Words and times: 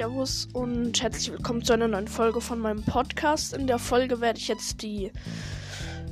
Servus 0.00 0.48
und 0.54 1.02
herzlich 1.02 1.30
willkommen 1.30 1.62
zu 1.62 1.74
einer 1.74 1.86
neuen 1.86 2.08
Folge 2.08 2.40
von 2.40 2.58
meinem 2.58 2.82
Podcast. 2.82 3.52
In 3.52 3.66
der 3.66 3.78
Folge 3.78 4.22
werde 4.22 4.38
ich 4.38 4.48
jetzt 4.48 4.80
die 4.80 5.12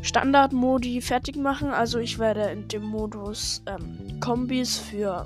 Standard-Modi 0.03 1.01
fertig 1.01 1.37
machen. 1.37 1.71
Also 1.71 1.99
ich 1.99 2.19
werde 2.19 2.51
in 2.51 2.69
dem 2.69 2.83
Modus 2.83 3.63
ähm, 3.65 4.21
Kombis 4.21 4.77
für 4.77 5.25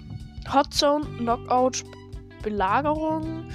Hot 0.55 0.73
Zone, 0.73 1.05
Knockout, 1.19 1.83
Belagerung, 2.45 3.51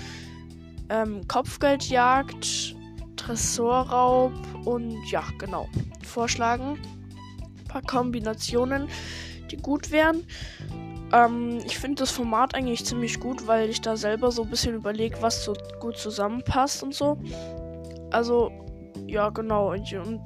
ähm, 0.89 1.25
Kopfgeldjagd, 1.25 2.75
Tresorraub 3.15 4.33
und 4.65 4.93
ja, 5.09 5.23
genau, 5.37 5.69
vorschlagen. 6.03 6.77
Ein 7.59 7.67
paar 7.69 7.81
Kombinationen, 7.83 8.89
die 9.49 9.55
gut 9.55 9.89
wären. 9.89 10.25
Ähm, 11.13 11.59
ich 11.65 11.77
finde 11.77 12.03
das 12.03 12.11
Format 12.11 12.55
eigentlich 12.55 12.85
ziemlich 12.85 13.19
gut, 13.19 13.47
weil 13.47 13.69
ich 13.69 13.81
da 13.81 13.95
selber 13.95 14.31
so 14.31 14.43
ein 14.43 14.49
bisschen 14.49 14.75
überlege, 14.75 15.21
was 15.21 15.43
so 15.43 15.53
gut 15.79 15.97
zusammenpasst 15.97 16.83
und 16.83 16.93
so. 16.93 17.17
Also, 18.11 18.51
ja, 19.07 19.29
genau. 19.29 19.71
Und, 19.71 19.93
und 19.93 20.21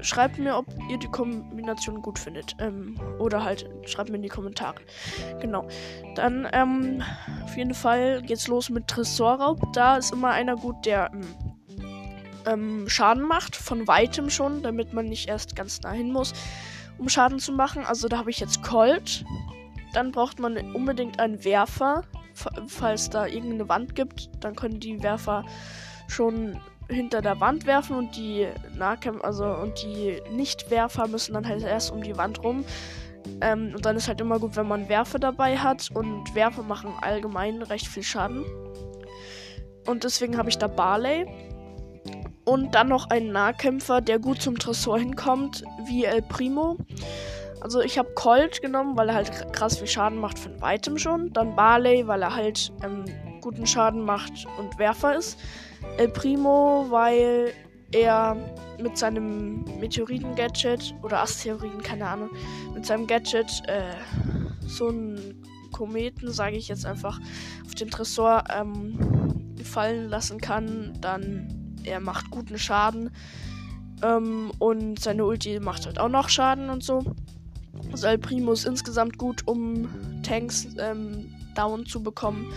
schreibt 0.00 0.38
mir, 0.38 0.56
ob 0.56 0.66
ihr 0.88 0.98
die 0.98 1.08
Kombination 1.08 2.02
gut 2.02 2.18
findet. 2.18 2.54
Ähm, 2.58 2.98
oder 3.18 3.42
halt, 3.42 3.68
schreibt 3.86 4.10
mir 4.10 4.16
in 4.16 4.22
die 4.22 4.28
Kommentare. 4.28 4.76
Genau. 5.40 5.66
Dann, 6.14 6.46
ähm, 6.52 7.02
auf 7.42 7.56
jeden 7.56 7.74
Fall 7.74 8.22
geht's 8.22 8.46
los 8.46 8.70
mit 8.70 8.86
Tresorraub. 8.86 9.72
Da 9.72 9.96
ist 9.96 10.12
immer 10.12 10.30
einer 10.30 10.56
gut, 10.56 10.84
der 10.84 11.10
ähm, 11.12 11.26
ähm 12.46 12.88
Schaden 12.88 13.24
macht, 13.24 13.56
von 13.56 13.86
weitem 13.88 14.30
schon, 14.30 14.62
damit 14.62 14.92
man 14.92 15.06
nicht 15.06 15.28
erst 15.28 15.56
ganz 15.56 15.80
nah 15.82 15.92
hin 15.92 16.12
muss, 16.12 16.34
um 16.98 17.08
Schaden 17.08 17.38
zu 17.38 17.52
machen. 17.52 17.84
Also 17.84 18.08
da 18.08 18.18
habe 18.18 18.30
ich 18.30 18.40
jetzt 18.40 18.62
Colt. 18.62 19.24
Dann 19.94 20.12
braucht 20.12 20.38
man 20.38 20.56
unbedingt 20.74 21.18
einen 21.18 21.42
Werfer. 21.44 22.02
Falls 22.66 23.08
da 23.10 23.26
irgendeine 23.26 23.68
Wand 23.68 23.94
gibt, 23.94 24.28
dann 24.40 24.56
können 24.56 24.80
die 24.80 25.02
Werfer 25.02 25.44
schon 26.08 26.60
hinter 26.88 27.22
der 27.22 27.40
Wand 27.40 27.66
werfen 27.66 27.96
und 27.96 28.16
die 28.16 28.46
Nahkämpfer, 28.76 29.24
also 29.24 29.44
und 29.46 29.82
die 29.82 30.20
Nichtwerfer 30.32 31.08
müssen 31.08 31.34
dann 31.34 31.48
halt 31.48 31.62
erst 31.62 31.92
um 31.92 32.02
die 32.02 32.16
Wand 32.16 32.42
rum. 32.42 32.64
Ähm, 33.40 33.72
und 33.74 33.86
dann 33.86 33.96
ist 33.96 34.08
halt 34.08 34.20
immer 34.20 34.38
gut, 34.38 34.56
wenn 34.56 34.68
man 34.68 34.88
Werfer 34.88 35.18
dabei 35.18 35.56
hat 35.56 35.90
und 35.94 36.34
Werfer 36.34 36.62
machen 36.62 36.92
allgemein 37.00 37.62
recht 37.62 37.86
viel 37.86 38.02
Schaden. 38.02 38.44
Und 39.86 40.04
deswegen 40.04 40.36
habe 40.36 40.48
ich 40.48 40.58
da 40.58 40.66
Barley. 40.66 41.26
Und 42.44 42.74
dann 42.74 42.88
noch 42.88 43.08
einen 43.08 43.32
Nahkämpfer, 43.32 44.02
der 44.02 44.18
gut 44.18 44.42
zum 44.42 44.58
Tresor 44.58 44.98
hinkommt, 44.98 45.64
wie 45.86 46.04
El 46.04 46.20
Primo. 46.20 46.76
Also 47.64 47.80
ich 47.80 47.96
habe 47.96 48.12
Colt 48.14 48.60
genommen, 48.60 48.94
weil 48.94 49.08
er 49.08 49.14
halt 49.14 49.52
krass 49.54 49.78
viel 49.78 49.86
Schaden 49.86 50.18
macht 50.18 50.38
von 50.38 50.60
weitem 50.60 50.98
schon. 50.98 51.32
Dann 51.32 51.56
Barley, 51.56 52.06
weil 52.06 52.20
er 52.20 52.34
halt 52.34 52.70
ähm, 52.82 53.06
guten 53.40 53.66
Schaden 53.66 54.02
macht 54.02 54.44
und 54.58 54.78
Werfer 54.78 55.16
ist. 55.16 55.38
El 55.96 56.10
Primo, 56.10 56.84
weil 56.90 57.54
er 57.90 58.36
mit 58.78 58.98
seinem 58.98 59.64
Meteoriten-Gadget 59.80 60.94
oder 61.02 61.22
Asteroiden, 61.22 61.82
keine 61.82 62.06
Ahnung, 62.06 62.28
mit 62.74 62.84
seinem 62.84 63.06
Gadget 63.06 63.62
äh, 63.66 63.94
so 64.66 64.88
einen 64.88 65.42
Kometen, 65.72 66.30
sage 66.32 66.58
ich 66.58 66.68
jetzt 66.68 66.84
einfach, 66.84 67.18
auf 67.64 67.74
den 67.74 67.90
Tresor 67.90 68.44
ähm, 68.54 69.56
fallen 69.64 70.10
lassen 70.10 70.38
kann. 70.38 70.92
Dann 71.00 71.78
er 71.84 72.00
macht 72.00 72.30
guten 72.30 72.58
Schaden. 72.58 73.10
Ähm, 74.02 74.52
und 74.58 75.00
seine 75.00 75.24
Ulti 75.24 75.60
macht 75.60 75.86
halt 75.86 75.98
auch 75.98 76.10
noch 76.10 76.28
Schaden 76.28 76.68
und 76.68 76.84
so. 76.84 77.02
El 78.02 78.18
Primo 78.18 78.52
ist 78.52 78.66
insgesamt 78.66 79.18
gut, 79.18 79.42
um 79.46 79.88
Tanks 80.22 80.68
ähm, 80.78 81.32
down 81.54 81.86
zu 81.86 82.02
bekommen. 82.02 82.52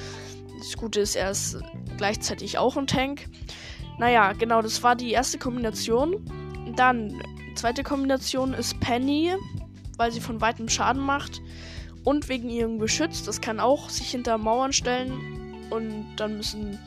Das 0.58 0.76
Gute 0.76 1.00
ist, 1.00 1.16
er 1.16 1.32
ist 1.32 1.58
gleichzeitig 1.98 2.58
auch 2.58 2.76
ein 2.78 2.88
Tank. 2.88 3.30
Naja, 4.00 4.34
genau, 4.34 4.62
das 4.62 4.84
war 4.84 4.96
die 4.96 5.12
erste 5.12 5.38
Kombination. 5.38 6.26
Dann, 6.76 7.22
zweite 7.56 7.84
Kombination 7.84 8.54
ist 8.54 8.80
Penny, 8.80 9.34
weil 9.98 10.12
sie 10.12 10.20
von 10.20 10.42
weitem 10.42 10.70
Schaden 10.70 11.02
macht. 11.02 11.42
Und 12.04 12.30
wegen 12.30 12.50
ihrem 12.50 12.80
Geschütz. 12.80 13.24
Das 13.24 13.42
kann 13.42 13.60
auch 13.60 13.90
sich 13.90 14.10
hinter 14.10 14.38
Mauern 14.38 14.74
stellen. 14.74 15.68
Und 15.70 16.16
dann 16.16 16.38
müssen 16.38 16.80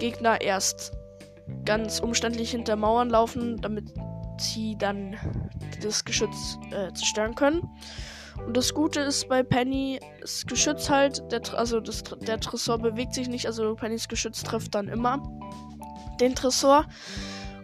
Gegner 0.00 0.40
erst 0.40 0.92
ganz 1.64 2.00
umständlich 2.00 2.50
hinter 2.50 2.76
Mauern 2.76 3.10
laufen, 3.10 3.60
damit 3.60 3.92
sie 4.40 4.76
dann 4.76 5.16
das 5.82 6.04
Geschütz 6.04 6.58
äh, 6.70 6.92
zerstören 6.92 7.34
können. 7.34 7.62
Und 8.46 8.56
das 8.56 8.74
Gute 8.74 9.00
ist 9.00 9.28
bei 9.28 9.42
Penny, 9.42 10.00
das 10.20 10.44
Geschütz 10.46 10.90
halt, 10.90 11.22
der, 11.30 11.42
also 11.56 11.80
das, 11.80 12.02
der 12.02 12.40
Tresor 12.40 12.78
bewegt 12.78 13.14
sich 13.14 13.28
nicht, 13.28 13.46
also 13.46 13.74
Pennys 13.74 14.08
Geschütz 14.08 14.42
trifft 14.42 14.74
dann 14.74 14.88
immer 14.88 15.22
den 16.20 16.34
Tresor. 16.34 16.86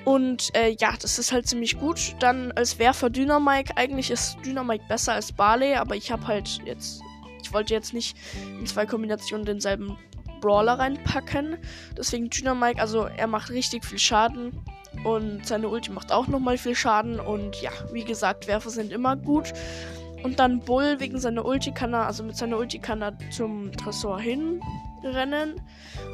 Und 0.04 0.54
äh, 0.54 0.74
ja, 0.80 0.94
das 1.00 1.18
ist 1.18 1.32
halt 1.32 1.46
ziemlich 1.46 1.78
gut. 1.78 2.16
Dann 2.20 2.52
als 2.52 2.78
Werfer 2.78 3.10
Dynamike. 3.10 3.76
Eigentlich 3.76 4.10
ist 4.10 4.38
Dynamike 4.44 4.84
besser 4.88 5.12
als 5.12 5.32
Barley, 5.32 5.74
aber 5.74 5.94
ich 5.94 6.10
habe 6.10 6.26
halt 6.26 6.60
jetzt. 6.64 7.02
Ich 7.42 7.52
wollte 7.52 7.74
jetzt 7.74 7.92
nicht 7.92 8.16
in 8.58 8.66
zwei 8.66 8.86
Kombinationen 8.86 9.44
denselben 9.44 9.98
Brawler 10.40 10.78
reinpacken. 10.78 11.58
Deswegen 11.96 12.30
Dynamike, 12.30 12.80
also 12.80 13.04
er 13.04 13.26
macht 13.26 13.50
richtig 13.50 13.84
viel 13.84 13.98
Schaden. 13.98 14.64
Und 15.04 15.46
seine 15.46 15.68
Ulti 15.68 15.90
macht 15.90 16.12
auch 16.12 16.26
nochmal 16.26 16.58
viel 16.58 16.74
Schaden. 16.74 17.20
Und 17.20 17.60
ja, 17.62 17.70
wie 17.92 18.04
gesagt, 18.04 18.46
Werfer 18.46 18.70
sind 18.70 18.92
immer 18.92 19.16
gut. 19.16 19.52
Und 20.22 20.38
dann 20.38 20.60
Bull 20.60 21.00
wegen 21.00 21.18
seiner 21.18 21.44
Ulti 21.44 21.72
kann 21.72 21.94
er, 21.94 22.06
also 22.06 22.22
mit 22.22 22.36
seiner 22.36 22.58
Ulti 22.58 22.78
kann 22.78 23.02
er 23.02 23.16
zum 23.30 23.72
Tresor 23.72 24.20
hinrennen. 24.20 25.60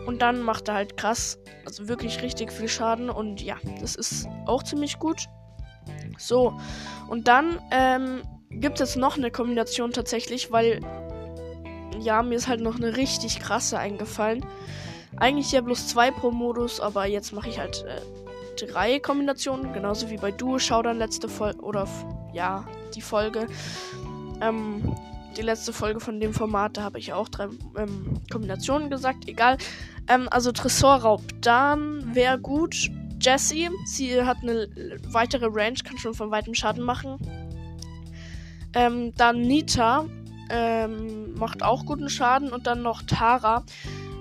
Und 0.06 0.22
dann 0.22 0.40
macht 0.40 0.68
er 0.68 0.74
halt 0.74 0.96
krass, 0.96 1.38
also 1.64 1.88
wirklich 1.88 2.22
richtig 2.22 2.52
viel 2.52 2.68
Schaden. 2.68 3.10
Und 3.10 3.42
ja, 3.42 3.56
das 3.80 3.96
ist 3.96 4.28
auch 4.46 4.62
ziemlich 4.62 4.98
gut. 4.98 5.26
So, 6.18 6.58
und 7.08 7.28
dann 7.28 7.58
ähm, 7.70 8.22
gibt 8.50 8.80
es 8.80 8.96
noch 8.96 9.16
eine 9.16 9.30
Kombination 9.30 9.92
tatsächlich, 9.92 10.50
weil 10.52 10.80
ja, 12.00 12.22
mir 12.22 12.36
ist 12.36 12.48
halt 12.48 12.60
noch 12.60 12.76
eine 12.76 12.96
richtig 12.96 13.40
krasse 13.40 13.78
eingefallen. 13.78 14.44
Eigentlich 15.16 15.52
ja 15.52 15.60
bloß 15.60 15.88
zwei 15.88 16.10
pro 16.10 16.30
Modus, 16.30 16.80
aber 16.80 17.06
jetzt 17.06 17.32
mache 17.32 17.48
ich 17.48 17.58
halt 17.58 17.84
äh, 17.88 18.00
drei 18.56 18.98
Kombinationen, 18.98 19.72
genauso 19.72 20.10
wie 20.10 20.16
bei 20.16 20.30
Duo 20.30 20.58
Showdown 20.58 20.98
letzte 20.98 21.28
Folge 21.28 21.60
oder 21.60 21.86
ja, 22.32 22.64
die 22.94 23.02
Folge. 23.02 23.46
Ähm, 24.40 24.94
die 25.36 25.42
letzte 25.42 25.72
Folge 25.72 26.00
von 26.00 26.18
dem 26.18 26.32
Format, 26.32 26.76
da 26.76 26.82
habe 26.82 26.98
ich 26.98 27.12
auch 27.12 27.28
drei 27.28 27.48
ähm, 27.76 28.20
Kombinationen 28.30 28.90
gesagt. 28.90 29.28
Egal. 29.28 29.58
Ähm, 30.08 30.28
also 30.30 30.52
Tresorraub. 30.52 31.22
Dann 31.40 32.14
wäre 32.14 32.38
gut. 32.38 32.90
Jessie. 33.20 33.70
Sie 33.86 34.22
hat 34.22 34.38
eine 34.42 34.68
weitere 35.08 35.46
Range, 35.50 35.78
kann 35.84 35.98
schon 35.98 36.14
von 36.14 36.30
weitem 36.30 36.54
Schaden 36.54 36.82
machen. 36.82 37.18
Ähm, 38.74 39.12
dann 39.16 39.40
Nita. 39.42 40.06
Ähm, 40.48 41.34
macht 41.34 41.62
auch 41.62 41.84
guten 41.86 42.08
Schaden. 42.08 42.52
Und 42.52 42.66
dann 42.66 42.82
noch 42.82 43.02
Tara. 43.02 43.64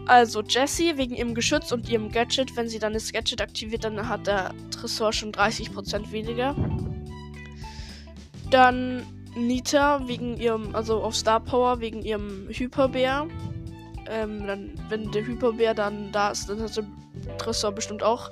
Also 0.07 0.41
Jessie 0.41 0.97
wegen 0.97 1.15
ihrem 1.15 1.33
Geschütz 1.33 1.71
und 1.71 1.89
ihrem 1.89 2.11
Gadget. 2.11 2.55
Wenn 2.55 2.69
sie 2.69 2.79
dann 2.79 2.93
das 2.93 3.11
Gadget 3.11 3.41
aktiviert, 3.41 3.83
dann 3.83 4.07
hat 4.07 4.27
der 4.27 4.53
Tresor 4.69 5.13
schon 5.13 5.31
30% 5.31 6.11
weniger. 6.11 6.55
Dann 8.51 9.03
Nita 9.35 10.07
wegen 10.07 10.37
ihrem, 10.37 10.75
also 10.75 11.01
auf 11.01 11.15
Star 11.15 11.39
Power 11.39 11.79
wegen 11.79 12.03
ihrem 12.03 12.47
Hyperbär. 12.49 13.27
Ähm, 14.07 14.45
dann, 14.45 14.73
wenn 14.89 15.11
der 15.11 15.25
Hyperbär 15.25 15.73
dann 15.73 16.11
da 16.11 16.29
ist, 16.29 16.49
dann 16.49 16.61
hat 16.61 16.77
der 16.77 16.85
Tresor 17.39 17.71
bestimmt 17.71 18.03
auch 18.03 18.29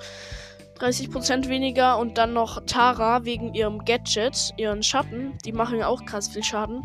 30% 0.78 1.48
weniger. 1.48 1.98
Und 1.98 2.18
dann 2.18 2.32
noch 2.32 2.64
Tara 2.66 3.24
wegen 3.24 3.52
ihrem 3.52 3.84
Gadget, 3.84 4.52
ihren 4.56 4.84
Schatten. 4.84 5.36
Die 5.44 5.52
machen 5.52 5.80
ja 5.80 5.88
auch 5.88 6.04
krass 6.04 6.28
viel 6.28 6.44
Schaden 6.44 6.82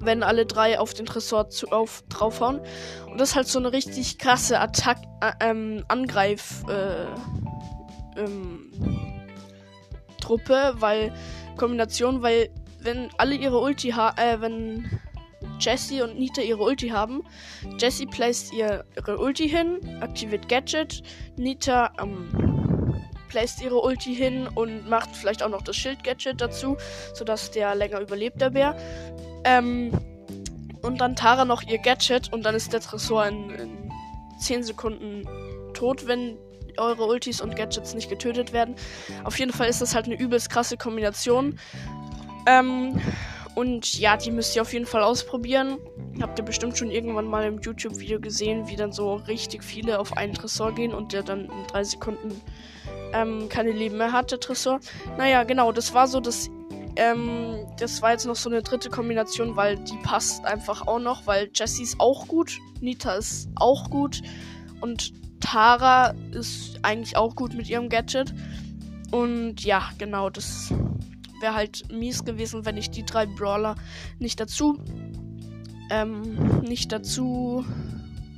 wenn 0.00 0.22
alle 0.22 0.46
drei 0.46 0.78
auf 0.78 0.94
den 0.94 1.06
Tresor 1.06 1.50
zu, 1.50 1.68
auf, 1.68 2.02
draufhauen. 2.08 2.60
Und 3.06 3.20
das 3.20 3.30
ist 3.30 3.36
halt 3.36 3.48
so 3.48 3.58
eine 3.58 3.72
richtig 3.72 4.18
krasse 4.18 4.58
Attack, 4.58 4.98
äh, 5.20 5.32
ähm, 5.40 5.84
Angreif, 5.88 6.64
äh, 6.68 7.06
ähm, 8.18 8.72
Truppe, 10.20 10.74
weil, 10.78 11.12
Kombination, 11.56 12.22
weil, 12.22 12.50
wenn 12.80 13.10
alle 13.18 13.34
ihre 13.34 13.58
Ulti 13.58 13.90
haben, 13.90 14.18
äh, 14.18 14.40
wenn 14.40 15.00
Jessie 15.58 16.00
und 16.00 16.18
Nita 16.18 16.40
ihre 16.40 16.62
Ulti 16.62 16.88
haben, 16.88 17.22
Jessie 17.78 18.06
placed 18.06 18.52
ihre 18.52 18.84
Ulti 19.18 19.48
hin, 19.48 19.98
aktiviert 20.00 20.48
Gadget, 20.48 21.02
Nita, 21.36 21.92
ähm, 22.00 22.49
placed 23.30 23.62
ihre 23.62 23.80
Ulti 23.80 24.14
hin 24.14 24.46
und 24.54 24.88
macht 24.88 25.16
vielleicht 25.16 25.42
auch 25.42 25.48
noch 25.48 25.62
das 25.62 25.76
Schild-Gadget 25.76 26.40
dazu, 26.40 26.76
sodass 27.14 27.50
der 27.50 27.74
länger 27.74 28.00
überlebt, 28.00 28.40
der 28.40 28.50
Bär. 28.50 28.76
Ähm, 29.44 29.92
und 30.82 31.00
dann 31.00 31.16
Tara 31.16 31.44
noch 31.44 31.62
ihr 31.62 31.78
Gadget 31.78 32.32
und 32.32 32.42
dann 32.42 32.54
ist 32.54 32.72
der 32.72 32.80
Tresor 32.80 33.26
in, 33.26 33.50
in 33.50 33.92
10 34.40 34.64
Sekunden 34.64 35.26
tot, 35.72 36.06
wenn 36.06 36.36
eure 36.76 37.06
Ultis 37.06 37.40
und 37.40 37.56
Gadgets 37.56 37.94
nicht 37.94 38.10
getötet 38.10 38.52
werden. 38.52 38.74
Auf 39.24 39.38
jeden 39.38 39.52
Fall 39.52 39.68
ist 39.68 39.80
das 39.80 39.94
halt 39.94 40.06
eine 40.06 40.18
übelst 40.18 40.50
krasse 40.50 40.76
Kombination. 40.76 41.58
Ähm, 42.46 43.00
Und 43.54 43.98
ja, 43.98 44.16
die 44.16 44.30
müsst 44.30 44.54
ihr 44.56 44.62
auf 44.62 44.72
jeden 44.72 44.86
Fall 44.86 45.02
ausprobieren. 45.02 45.76
Habt 46.22 46.38
ihr 46.38 46.44
bestimmt 46.44 46.78
schon 46.78 46.90
irgendwann 46.90 47.26
mal 47.26 47.44
im 47.44 47.60
YouTube-Video 47.60 48.20
gesehen, 48.20 48.68
wie 48.68 48.76
dann 48.76 48.92
so 48.92 49.14
richtig 49.14 49.64
viele 49.64 49.98
auf 49.98 50.16
einen 50.16 50.34
Tresor 50.34 50.72
gehen 50.72 50.94
und 50.94 51.12
der 51.12 51.22
dann 51.22 51.46
in 51.46 51.66
drei 51.66 51.84
Sekunden 51.84 52.40
ähm, 53.12 53.48
keine 53.48 53.72
Leben 53.72 53.98
mehr 53.98 54.12
hat, 54.12 54.30
der 54.30 54.40
Tresor. 54.40 54.80
Naja, 55.16 55.44
genau, 55.44 55.72
das 55.72 55.94
war 55.94 56.06
so 56.06 56.20
das. 56.20 56.50
Ähm, 56.96 57.66
das 57.78 58.02
war 58.02 58.12
jetzt 58.12 58.26
noch 58.26 58.36
so 58.36 58.50
eine 58.50 58.62
dritte 58.62 58.90
Kombination, 58.90 59.54
weil 59.56 59.76
die 59.78 59.96
passt 60.02 60.44
einfach 60.44 60.86
auch 60.86 60.98
noch, 60.98 61.26
weil 61.26 61.48
Jessie 61.54 61.84
ist 61.84 62.00
auch 62.00 62.26
gut, 62.26 62.58
Nita 62.80 63.14
ist 63.14 63.48
auch 63.54 63.88
gut 63.90 64.20
und 64.80 65.12
Tara 65.40 66.14
ist 66.32 66.78
eigentlich 66.82 67.16
auch 67.16 67.34
gut 67.36 67.54
mit 67.54 67.68
ihrem 67.68 67.88
Gadget. 67.88 68.34
Und 69.12 69.64
ja, 69.64 69.90
genau, 69.98 70.30
das 70.30 70.72
wäre 71.40 71.54
halt 71.54 71.90
mies 71.90 72.24
gewesen, 72.24 72.64
wenn 72.64 72.76
ich 72.76 72.90
die 72.90 73.04
drei 73.04 73.26
Brawler 73.26 73.76
nicht 74.18 74.38
dazu, 74.40 74.78
ähm, 75.90 76.60
nicht 76.60 76.92
dazu 76.92 77.64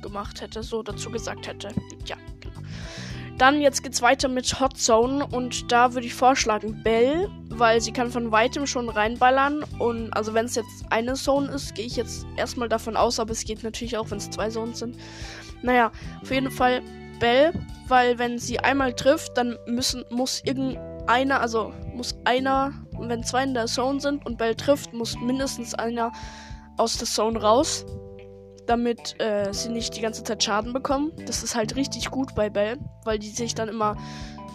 gemacht 0.01 0.41
hätte, 0.41 0.63
so 0.63 0.83
dazu 0.83 1.11
gesagt 1.11 1.47
hätte. 1.47 1.69
Ja. 2.05 2.17
Dann 3.43 3.59
jetzt 3.59 3.83
geht's 3.83 4.01
weiter 4.01 4.29
mit 4.29 4.61
Hot 4.61 4.77
Zone 4.77 5.27
und 5.27 5.69
da 5.69 5.93
würde 5.93 6.07
ich 6.07 6.13
vorschlagen 6.13 6.81
Bell, 6.81 7.29
weil 7.49 7.81
sie 7.81 7.91
kann 7.91 8.09
von 8.09 8.31
weitem 8.31 8.65
schon 8.65 8.87
reinballern 8.87 9.65
und 9.79 10.13
also 10.13 10.33
wenn 10.33 10.45
es 10.45 10.55
jetzt 10.55 10.85
eine 10.91 11.15
Zone 11.15 11.51
ist, 11.51 11.75
gehe 11.75 11.85
ich 11.85 11.97
jetzt 11.97 12.25
erstmal 12.37 12.69
davon 12.69 12.95
aus, 12.95 13.19
aber 13.19 13.31
es 13.31 13.43
geht 13.43 13.61
natürlich 13.61 13.97
auch, 13.97 14.09
wenn 14.11 14.19
es 14.19 14.29
zwei 14.29 14.47
Zonen 14.47 14.75
sind. 14.75 14.95
Naja, 15.61 15.91
auf 16.21 16.31
jeden 16.31 16.51
Fall 16.51 16.83
Bell, 17.19 17.51
weil 17.89 18.17
wenn 18.17 18.39
sie 18.39 18.59
einmal 18.59 18.93
trifft, 18.93 19.37
dann 19.37 19.57
müssen 19.67 20.05
muss 20.09 20.41
irgendeiner, 20.45 21.41
also 21.41 21.73
muss 21.93 22.15
einer, 22.23 22.71
wenn 22.97 23.23
zwei 23.23 23.43
in 23.43 23.53
der 23.53 23.65
Zone 23.65 23.99
sind 23.99 24.25
und 24.25 24.37
Bell 24.37 24.55
trifft, 24.55 24.93
muss 24.93 25.17
mindestens 25.19 25.73
einer 25.73 26.13
aus 26.77 26.97
der 26.97 27.09
Zone 27.09 27.41
raus 27.41 27.85
damit 28.65 29.19
äh, 29.19 29.53
sie 29.53 29.69
nicht 29.69 29.95
die 29.95 30.01
ganze 30.01 30.23
Zeit 30.23 30.43
Schaden 30.43 30.73
bekommen. 30.73 31.11
Das 31.25 31.43
ist 31.43 31.55
halt 31.55 31.75
richtig 31.75 32.09
gut 32.09 32.35
bei 32.35 32.49
Bell, 32.49 32.77
weil 33.03 33.19
die 33.19 33.29
sich 33.29 33.55
dann 33.55 33.69
immer 33.69 33.97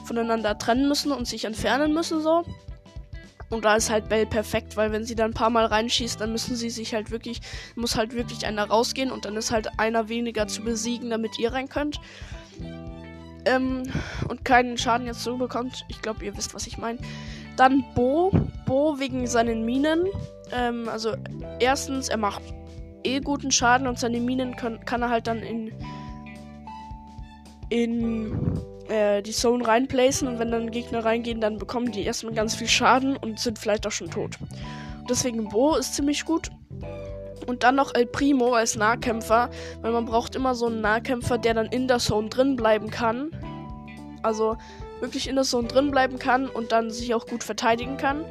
voneinander 0.05 0.56
trennen 0.58 0.88
müssen 0.88 1.12
und 1.12 1.26
sich 1.26 1.44
entfernen 1.44 1.93
müssen 1.93 2.20
so. 2.20 2.44
Und 3.50 3.64
da 3.64 3.76
ist 3.76 3.90
halt 3.90 4.08
Bell 4.08 4.26
perfekt, 4.26 4.76
weil 4.76 4.93
wenn 4.93 5.05
sie 5.05 5.14
dann 5.14 5.31
ein 5.31 5.34
paar 5.34 5.50
Mal 5.50 5.64
reinschießt, 5.66 6.20
dann 6.20 6.32
müssen 6.32 6.55
sie 6.55 6.70
sich 6.70 6.94
halt 6.94 7.10
wirklich, 7.10 7.40
muss 7.76 7.96
halt 7.96 8.14
wirklich 8.14 8.46
einer 8.46 8.69
rausgehen 8.69 9.10
und 9.10 9.25
dann 9.25 9.37
ist 9.37 9.50
halt 9.50 9.78
einer 9.78 10.08
weniger 10.08 10.46
zu 10.49 10.62
besiegen, 10.62 11.10
damit 11.10 11.38
ihr 11.38 11.52
rein 11.52 11.69
könnt. 11.69 11.99
Ähm, 13.46 13.84
und 14.28 14.44
keinen 14.44 14.76
Schaden 14.76 15.06
jetzt 15.06 15.22
so 15.22 15.38
bekommt. 15.38 15.84
Ich 15.88 16.02
glaube, 16.02 16.25
ihr 16.25 16.37
wisst, 16.37 16.55
was 16.55 16.66
ich 16.66 16.76
meine. 16.76 16.99
Dann 17.56 17.84
Bo. 17.94 18.31
Bo 18.66 18.99
wegen 18.99 19.26
seinen 19.26 19.64
Minen. 19.64 20.06
Ähm, 20.52 20.88
also 20.88 21.14
erstens, 21.58 22.08
er 22.08 22.19
macht 22.19 22.43
eh 23.05 23.21
guten 23.21 23.50
Schaden 23.50 23.87
und 23.87 23.99
seine 23.99 24.21
Minen 24.21 24.56
kann, 24.56 24.85
kann 24.85 25.03
er 25.03 25.11
halt 25.11 25.27
dann 25.27 25.41
in 25.41 25.73
in 27.71 28.59
äh, 28.89 29.23
die 29.23 29.33
Zone 29.33 29.67
reinplacen 29.67 30.27
und 30.29 30.39
wenn 30.39 30.50
dann 30.50 30.71
Gegner 30.71 31.05
reingehen, 31.05 31.41
dann 31.41 31.59
bekommen 31.59 31.93
die 31.93 32.05
erstmal 32.05 32.35
ganz 32.35 32.55
viel 32.55 32.69
Schaden 32.69 33.17
und 33.17 33.39
sind 33.39 33.59
vielleicht 33.59 33.87
auch 33.87 33.93
schon 33.93 34.11
tot. 34.11 34.39
deswegen 35.09 35.49
Bo 35.49 35.75
ist 35.77 35.95
ziemlich 35.95 36.25
gut. 36.25 36.50
Und 37.47 37.62
dann 37.62 37.77
noch 37.77 37.95
El 37.95 38.05
Primo 38.05 38.53
als 38.53 38.77
Nahkämpfer, 38.77 39.49
weil 39.81 39.93
man 39.93 40.05
braucht 40.05 40.35
immer 40.37 40.55
so 40.55 40.67
einen 40.67 40.83
Nahkämpfer, 40.83 41.39
der 41.39 41.55
dann 41.55 41.67
in 41.67 41.89
der 41.89 41.99
Zone 41.99 42.29
drin 42.29 42.56
bleiben 42.56 42.91
kann. 42.91 43.31
Also 44.23 44.59
wirklich 45.01 45.29
in 45.29 45.37
der 45.37 45.44
Zone 45.44 45.69
drin 45.69 45.91
bleiben 45.91 46.19
kann 46.19 46.47
und 46.49 46.73
dann 46.73 46.91
sich 46.91 47.15
auch 47.15 47.27
gut 47.27 47.43
verteidigen 47.43 47.97
kann. 47.97 48.25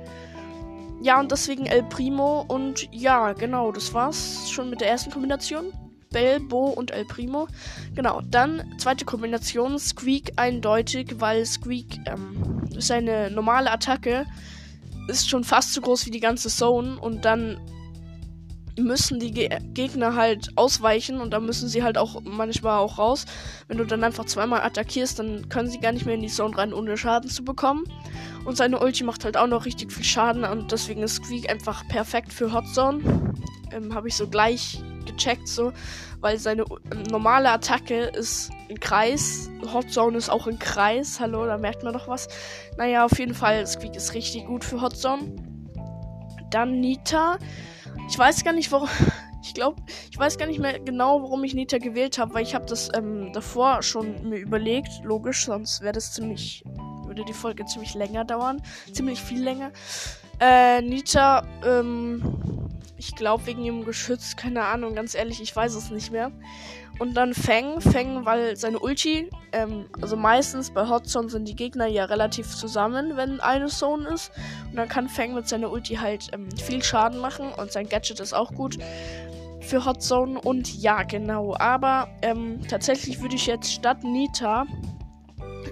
Ja, 1.01 1.19
und 1.19 1.31
deswegen 1.31 1.65
El 1.65 1.83
Primo. 1.83 2.45
Und 2.47 2.87
ja, 2.91 3.33
genau, 3.33 3.71
das 3.71 3.93
war's 3.93 4.49
schon 4.49 4.69
mit 4.69 4.81
der 4.81 4.89
ersten 4.89 5.11
Kombination. 5.11 5.71
Bell, 6.09 6.39
Bo 6.39 6.67
und 6.67 6.91
El 6.91 7.05
Primo. 7.05 7.47
Genau, 7.95 8.21
dann 8.21 8.63
zweite 8.77 9.05
Kombination, 9.05 9.77
Squeak 9.77 10.31
eindeutig, 10.37 11.15
weil 11.19 11.45
Squeak 11.45 11.99
ähm, 12.05 12.63
seine 12.77 13.29
normale 13.29 13.71
Attacke 13.71 14.25
ist 15.07 15.29
schon 15.29 15.43
fast 15.43 15.73
so 15.73 15.81
groß 15.81 16.05
wie 16.05 16.11
die 16.11 16.19
ganze 16.19 16.49
Zone 16.49 16.99
und 16.99 17.25
dann 17.25 17.59
müssen 18.77 19.19
die 19.19 19.31
Ge 19.31 19.49
Gegner 19.73 20.15
halt 20.15 20.49
ausweichen 20.55 21.19
und 21.19 21.31
dann 21.31 21.45
müssen 21.45 21.67
sie 21.67 21.83
halt 21.83 21.97
auch 21.97 22.21
manchmal 22.23 22.79
auch 22.79 22.97
raus. 22.97 23.25
Wenn 23.67 23.77
du 23.77 23.85
dann 23.85 24.03
einfach 24.03 24.25
zweimal 24.25 24.61
attackierst, 24.61 25.19
dann 25.19 25.49
können 25.49 25.69
sie 25.69 25.79
gar 25.79 25.91
nicht 25.91 26.05
mehr 26.05 26.15
in 26.15 26.21
die 26.21 26.27
Zone 26.27 26.57
rein, 26.57 26.73
ohne 26.73 26.97
Schaden 26.97 27.29
zu 27.29 27.43
bekommen. 27.43 27.83
Und 28.45 28.57
seine 28.57 28.79
Ulti 28.79 29.03
macht 29.03 29.25
halt 29.25 29.37
auch 29.37 29.47
noch 29.47 29.65
richtig 29.65 29.91
viel 29.91 30.03
Schaden 30.03 30.43
und 30.43 30.71
deswegen 30.71 31.03
ist 31.03 31.15
Squeak 31.15 31.49
einfach 31.49 31.87
perfekt 31.87 32.31
für 32.31 32.53
Hot 32.53 32.67
Zone. 32.73 33.33
Ähm, 33.71 33.93
Habe 33.93 34.07
ich 34.07 34.15
so 34.15 34.27
gleich 34.27 34.81
gecheckt, 35.05 35.47
so, 35.47 35.73
weil 36.19 36.37
seine 36.37 36.63
ähm, 36.91 37.03
normale 37.09 37.49
Attacke 37.49 38.05
ist 38.05 38.51
ein 38.69 38.79
Kreis. 38.79 39.49
Hot 39.73 39.89
Zone 39.91 40.17
ist 40.17 40.29
auch 40.29 40.47
ein 40.47 40.59
Kreis. 40.59 41.19
Hallo, 41.19 41.45
da 41.45 41.57
merkt 41.57 41.83
man 41.83 41.93
doch 41.93 42.07
was. 42.07 42.27
Naja, 42.77 43.05
auf 43.05 43.17
jeden 43.17 43.33
Fall, 43.33 43.65
Squeak 43.65 43.95
ist 43.95 44.13
richtig 44.13 44.45
gut 44.45 44.63
für 44.63 44.81
Hot 44.81 44.95
Zone. 44.95 45.35
Dann 46.51 46.79
Nita. 46.79 47.37
Ich 48.09 48.17
weiß 48.17 48.43
gar 48.43 48.53
nicht, 48.53 48.71
warum. 48.71 48.89
Ich 49.43 49.53
glaube, 49.53 49.81
ich 50.11 50.17
weiß 50.17 50.37
gar 50.37 50.47
nicht 50.47 50.59
mehr 50.59 50.77
genau, 50.77 51.21
warum 51.21 51.41
ich 51.45 51.53
Nita 51.53 51.77
gewählt 51.77 52.17
habe, 52.17 52.33
weil 52.33 52.43
ich 52.43 52.53
habe 52.53 52.65
das 52.65 52.89
ähm, 52.93 53.31
davor 53.31 53.81
schon 53.81 54.27
mir 54.27 54.39
überlegt. 54.39 54.89
Logisch, 55.03 55.45
sonst 55.45 55.79
wäre 55.81 55.93
das 55.93 56.11
ziemlich, 56.11 56.65
würde 57.05 57.23
die 57.23 57.33
Folge 57.33 57.63
ziemlich 57.65 57.93
länger 57.93 58.25
dauern, 58.25 58.61
ziemlich 58.91 59.21
viel 59.21 59.41
länger. 59.41 59.71
Äh, 60.41 60.81
Nita, 60.81 61.47
ähm, 61.65 62.21
ich 62.97 63.15
glaube 63.15 63.45
wegen 63.45 63.63
ihrem 63.63 63.85
Geschütz, 63.85 64.35
keine 64.35 64.63
Ahnung, 64.65 64.95
ganz 64.95 65.15
ehrlich, 65.15 65.41
ich 65.41 65.55
weiß 65.55 65.75
es 65.75 65.91
nicht 65.91 66.11
mehr. 66.11 66.31
Und 66.99 67.13
dann 67.13 67.33
Feng, 67.35 67.79
Feng, 67.79 68.25
weil 68.25 68.55
seine 68.55 68.79
Ulti, 68.79 69.29
ähm, 69.51 69.85
also 70.01 70.15
meistens 70.15 70.71
bei 70.71 70.87
Hot 70.89 71.07
Zone 71.07 71.29
sind 71.29 71.47
die 71.47 71.55
Gegner 71.55 71.85
ja 71.85 72.05
relativ 72.05 72.55
zusammen, 72.55 73.15
wenn 73.15 73.39
eine 73.39 73.67
Zone 73.67 74.09
ist. 74.09 74.31
Und 74.69 74.77
dann 74.77 74.89
kann 74.89 75.07
Feng 75.07 75.35
mit 75.35 75.47
seiner 75.47 75.71
Ulti 75.71 75.95
halt 75.95 76.29
ähm, 76.33 76.49
viel 76.51 76.83
Schaden 76.83 77.19
machen 77.19 77.51
und 77.51 77.71
sein 77.71 77.87
Gadget 77.87 78.19
ist 78.19 78.33
auch 78.33 78.51
gut 78.51 78.79
für 79.59 79.85
Hot 79.85 80.01
Zone. 80.01 80.41
Und 80.41 80.81
ja, 80.81 81.03
genau. 81.03 81.55
Aber 81.59 82.09
ähm, 82.23 82.61
tatsächlich 82.67 83.21
würde 83.21 83.35
ich 83.35 83.45
jetzt 83.45 83.71
statt 83.71 84.03
Nita 84.03 84.65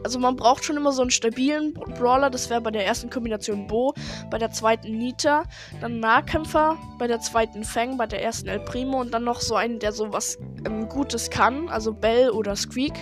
also 0.06 0.20
man 0.20 0.36
braucht 0.36 0.64
schon 0.64 0.78
immer 0.78 0.92
so 0.92 1.02
einen 1.02 1.10
stabilen 1.10 1.74
Brawler. 1.74 2.30
Das 2.30 2.52
wäre 2.52 2.62
bei 2.62 2.70
der 2.70 2.86
ersten 2.86 3.10
Kombination 3.10 3.66
Bo, 3.66 3.96
bei 4.30 4.38
der 4.38 4.52
zweiten 4.52 5.00
Nita, 5.00 5.46
dann 5.82 6.00
Nahkämpfer, 6.00 6.78
bei 7.00 7.08
der 7.08 7.22
zweiten 7.22 7.64
Fang, 7.64 7.98
bei 7.98 8.06
der 8.06 8.22
ersten 8.22 8.48
El 8.48 8.60
Primo 8.60 9.02
und 9.02 9.16
dann 9.16 9.24
noch 9.24 9.42
so 9.42 9.56
einen, 9.56 9.80
der 9.80 9.94
so 9.94 10.14
was 10.14 10.38
ähm, 10.64 10.88
Gutes 10.90 11.32
kann, 11.32 11.70
also 11.70 11.92
Bell 11.92 12.30
oder 12.30 12.56
Squeak. 12.56 12.94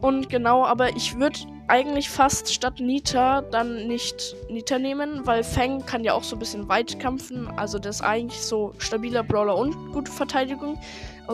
Und 0.00 0.28
genau, 0.28 0.64
aber 0.64 0.94
ich 0.94 1.18
würde 1.18 1.40
eigentlich 1.66 2.08
fast 2.08 2.54
statt 2.54 2.78
Nita 2.78 3.42
dann 3.42 3.88
nicht 3.88 4.36
Nita 4.48 4.78
nehmen, 4.78 5.26
weil 5.26 5.42
Fang 5.42 5.84
kann 5.84 6.04
ja 6.04 6.12
auch 6.14 6.22
so 6.22 6.36
ein 6.36 6.38
bisschen 6.38 6.68
weit 6.68 7.00
kämpfen. 7.00 7.48
Also 7.56 7.80
der 7.80 7.90
ist 7.90 8.02
eigentlich 8.02 8.40
so 8.40 8.72
stabiler 8.78 9.24
Brawler 9.24 9.56
und 9.56 9.74
gute 9.92 10.12
Verteidigung. 10.12 10.78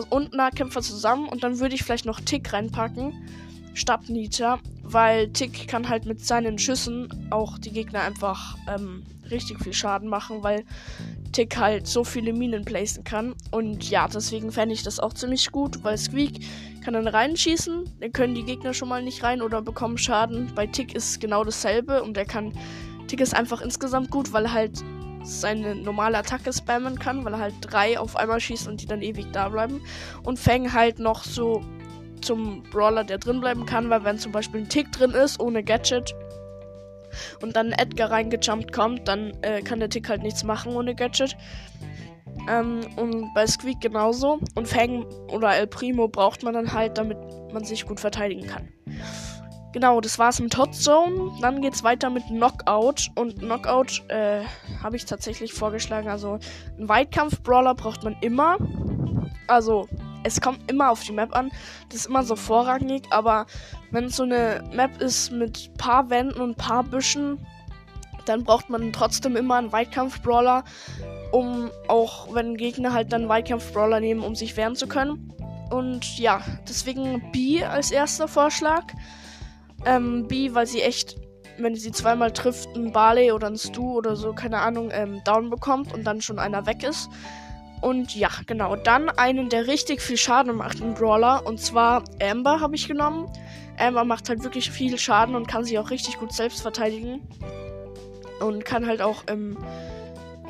Und 0.09 0.33
Nahkämpfer 0.33 0.81
zusammen. 0.81 1.27
Und 1.29 1.43
dann 1.43 1.59
würde 1.59 1.75
ich 1.75 1.83
vielleicht 1.83 2.05
noch 2.05 2.19
Tick 2.19 2.51
reinpacken 2.51 3.13
statt 3.73 4.09
Nita, 4.09 4.59
weil 4.83 5.29
Tick 5.29 5.67
kann 5.67 5.89
halt 5.89 6.05
mit 6.05 6.25
seinen 6.25 6.57
Schüssen 6.57 7.27
auch 7.29 7.57
die 7.57 7.71
Gegner 7.71 8.01
einfach 8.01 8.57
ähm, 8.67 9.03
richtig 9.29 9.59
viel 9.59 9.73
Schaden 9.73 10.09
machen, 10.09 10.43
weil 10.43 10.65
Tick 11.31 11.57
halt 11.57 11.87
so 11.87 12.03
viele 12.03 12.33
Minen 12.33 12.65
placen 12.65 13.03
kann. 13.03 13.35
Und 13.51 13.89
ja, 13.89 14.07
deswegen 14.07 14.51
fände 14.51 14.73
ich 14.73 14.83
das 14.83 14.99
auch 14.99 15.13
ziemlich 15.13 15.51
gut, 15.51 15.83
weil 15.83 15.97
Squeak 15.97 16.39
kann 16.83 16.93
dann 16.93 17.07
reinschießen, 17.07 17.83
dann 17.99 18.11
können 18.11 18.35
die 18.35 18.43
Gegner 18.43 18.73
schon 18.73 18.89
mal 18.89 19.03
nicht 19.03 19.23
rein 19.23 19.41
oder 19.41 19.61
bekommen 19.61 19.97
Schaden. 19.97 20.51
Bei 20.55 20.65
Tick 20.65 20.95
ist 20.95 21.19
genau 21.19 21.43
dasselbe 21.43 22.03
und 22.03 22.17
er 22.17 22.25
kann. 22.25 22.53
Tick 23.07 23.21
ist 23.21 23.35
einfach 23.35 23.61
insgesamt 23.61 24.11
gut, 24.11 24.33
weil 24.33 24.45
er 24.45 24.53
halt 24.53 24.83
seine 25.23 25.75
normale 25.75 26.17
Attacke 26.17 26.53
spammen 26.53 26.97
kann, 26.97 27.25
weil 27.25 27.33
er 27.33 27.39
halt 27.39 27.55
drei 27.61 27.99
auf 27.99 28.15
einmal 28.15 28.39
schießt 28.39 28.67
und 28.67 28.81
die 28.81 28.85
dann 28.85 29.01
ewig 29.01 29.27
da 29.31 29.49
bleiben. 29.49 29.81
Und 30.23 30.39
Fang 30.39 30.73
halt 30.73 30.99
noch 30.99 31.23
so 31.23 31.61
zum 32.21 32.63
Brawler, 32.63 33.03
der 33.03 33.17
drin 33.17 33.41
bleiben 33.41 33.65
kann, 33.65 33.89
weil 33.89 34.03
wenn 34.03 34.17
zum 34.17 34.31
Beispiel 34.31 34.61
ein 34.61 34.69
Tick 34.69 34.91
drin 34.91 35.11
ist, 35.11 35.39
ohne 35.39 35.63
Gadget, 35.63 36.13
und 37.41 37.55
dann 37.55 37.71
Edgar 37.71 38.11
reingejumpt 38.11 38.71
kommt, 38.71 39.07
dann 39.07 39.31
äh, 39.41 39.61
kann 39.61 39.79
der 39.79 39.89
Tick 39.89 40.09
halt 40.09 40.21
nichts 40.21 40.43
machen 40.43 40.75
ohne 40.75 40.95
Gadget. 40.95 41.35
Ähm, 42.47 42.81
und 42.95 43.33
bei 43.33 43.45
Squeak 43.47 43.81
genauso. 43.81 44.39
Und 44.55 44.67
Fang 44.67 45.05
oder 45.31 45.55
El 45.55 45.67
Primo 45.67 46.07
braucht 46.07 46.43
man 46.43 46.53
dann 46.53 46.73
halt, 46.73 46.97
damit 46.97 47.17
man 47.51 47.63
sich 47.63 47.85
gut 47.85 47.99
verteidigen 47.99 48.47
kann. 48.47 48.69
Genau, 49.71 50.01
das 50.01 50.17
war's 50.17 50.39
mit 50.39 50.57
Hot 50.57 50.73
Zone. 50.73 51.31
Dann 51.41 51.61
geht's 51.61 51.83
weiter 51.83 52.09
mit 52.09 52.25
Knockout. 52.27 53.09
Und 53.15 53.39
Knockout 53.39 54.03
äh, 54.07 54.41
habe 54.81 54.95
ich 54.95 55.05
tatsächlich 55.05 55.53
vorgeschlagen. 55.53 56.09
Also, 56.09 56.39
einen 56.77 56.89
Weitkampf-Brawler 56.89 57.75
braucht 57.75 58.03
man 58.03 58.15
immer. 58.21 58.57
Also, 59.47 59.87
es 60.23 60.41
kommt 60.41 60.69
immer 60.69 60.89
auf 60.91 61.03
die 61.03 61.11
Map 61.11 61.35
an. 61.35 61.51
Das 61.89 62.01
ist 62.01 62.05
immer 62.07 62.23
so 62.23 62.35
vorrangig, 62.35 63.03
aber 63.09 63.45
wenn 63.91 64.05
es 64.05 64.15
so 64.15 64.23
eine 64.23 64.63
Map 64.73 65.01
ist 65.01 65.31
mit 65.31 65.73
paar 65.77 66.09
Wänden 66.09 66.41
und 66.41 66.57
paar 66.57 66.83
Büschen, 66.83 67.39
dann 68.25 68.43
braucht 68.43 68.69
man 68.69 68.93
trotzdem 68.93 69.35
immer 69.35 69.55
einen 69.55 69.71
Weitkampf-Brawler, 69.71 70.63
um 71.31 71.71
auch, 71.87 72.33
wenn 72.33 72.57
Gegner 72.57 72.93
halt 72.93 73.11
dann 73.11 73.27
Weitkampf-Brawler 73.27 73.99
nehmen, 73.99 74.21
um 74.21 74.35
sich 74.35 74.55
wehren 74.55 74.75
zu 74.75 74.87
können. 74.87 75.33
Und 75.71 76.17
ja, 76.19 76.41
deswegen 76.67 77.31
B 77.31 77.63
als 77.63 77.91
erster 77.91 78.27
Vorschlag. 78.27 78.83
Ähm, 79.85 80.27
B, 80.27 80.53
weil 80.53 80.67
sie 80.67 80.81
echt, 80.81 81.15
wenn 81.57 81.75
sie 81.75 81.91
zweimal 81.91 82.31
trifft, 82.31 82.75
ein 82.75 82.91
Barley 82.91 83.31
oder 83.31 83.47
ein 83.47 83.57
Stu 83.57 83.97
oder 83.97 84.15
so, 84.15 84.33
keine 84.33 84.59
Ahnung, 84.59 84.89
ähm, 84.91 85.21
down 85.25 85.49
bekommt 85.49 85.93
und 85.93 86.03
dann 86.03 86.21
schon 86.21 86.37
einer 86.37 86.65
weg 86.65 86.83
ist. 86.83 87.09
Und 87.81 88.15
ja, 88.15 88.29
genau. 88.45 88.75
Dann 88.75 89.09
einen, 89.09 89.49
der 89.49 89.67
richtig 89.67 90.01
viel 90.01 90.17
Schaden 90.17 90.55
macht, 90.57 90.81
ein 90.81 90.93
Brawler. 90.93 91.45
Und 91.45 91.59
zwar 91.59 92.03
Amber 92.21 92.59
habe 92.59 92.75
ich 92.75 92.87
genommen. 92.87 93.31
Amber 93.77 94.03
macht 94.03 94.27
halt 94.29 94.43
wirklich 94.43 94.69
viel 94.69 94.97
Schaden 94.97 95.35
und 95.35 95.47
kann 95.47 95.63
sich 95.63 95.79
auch 95.79 95.89
richtig 95.89 96.17
gut 96.19 96.33
selbst 96.33 96.61
verteidigen. 96.61 97.21
Und 98.41 98.65
kann 98.65 98.85
halt 98.85 99.01
auch 99.01 99.23
ähm, 99.27 99.57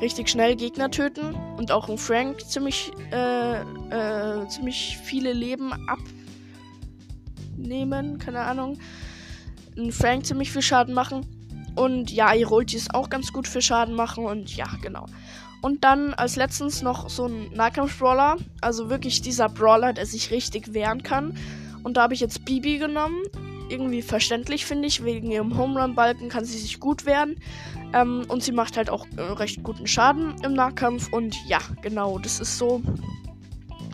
richtig 0.00 0.28
schnell 0.28 0.56
Gegner 0.56 0.90
töten. 0.90 1.34
Und 1.56 1.70
auch 1.70 1.88
ein 1.88 1.98
Frank 1.98 2.40
ziemlich, 2.48 2.90
äh, 3.12 3.60
äh, 3.60 4.48
ziemlich 4.48 4.98
viele 5.02 5.32
Leben 5.32 5.72
abnehmen. 7.56 8.18
Keine 8.18 8.40
Ahnung. 8.40 8.78
Ein 9.76 9.92
Frank 9.92 10.26
ziemlich 10.26 10.50
viel 10.50 10.62
Schaden 10.62 10.94
machen. 10.94 11.26
Und 11.76 12.10
ja, 12.10 12.34
ihre 12.34 12.52
Ulti 12.52 12.76
ist 12.76 12.92
auch 12.92 13.08
ganz 13.08 13.32
gut 13.32 13.46
für 13.46 13.62
Schaden 13.62 13.94
machen. 13.94 14.24
Und 14.24 14.56
ja, 14.56 14.66
genau. 14.82 15.06
Und 15.62 15.84
dann 15.84 16.14
als 16.14 16.36
letztens 16.36 16.82
noch 16.82 17.08
so 17.10 17.26
ein 17.26 17.52
Nahkampf-Brawler. 17.52 18.36
Also 18.60 18.88
wirklich 18.88 19.20
dieser 19.20 19.48
Brawler, 19.48 19.92
der 19.92 20.06
sich 20.06 20.30
richtig 20.30 20.72
wehren 20.72 21.02
kann. 21.02 21.34
Und 21.82 21.96
da 21.96 22.02
habe 22.02 22.14
ich 22.14 22.20
jetzt 22.20 22.44
Bibi 22.44 22.78
genommen. 22.78 23.22
Irgendwie 23.68 24.02
verständlich, 24.02 24.66
finde 24.66 24.88
ich. 24.88 25.04
Wegen 25.04 25.30
ihrem 25.30 25.56
Home 25.56 25.80
Run 25.80 25.94
Balken 25.94 26.28
kann 26.28 26.44
sie 26.44 26.58
sich 26.58 26.80
gut 26.80 27.04
wehren. 27.04 27.36
Ähm, 27.92 28.24
und 28.28 28.42
sie 28.42 28.52
macht 28.52 28.76
halt 28.76 28.90
auch 28.90 29.06
äh, 29.16 29.20
recht 29.20 29.62
guten 29.62 29.86
Schaden 29.86 30.34
im 30.42 30.54
Nahkampf. 30.54 31.12
Und 31.12 31.36
ja, 31.46 31.58
genau, 31.82 32.18
das 32.18 32.40
ist 32.40 32.58
so 32.58 32.82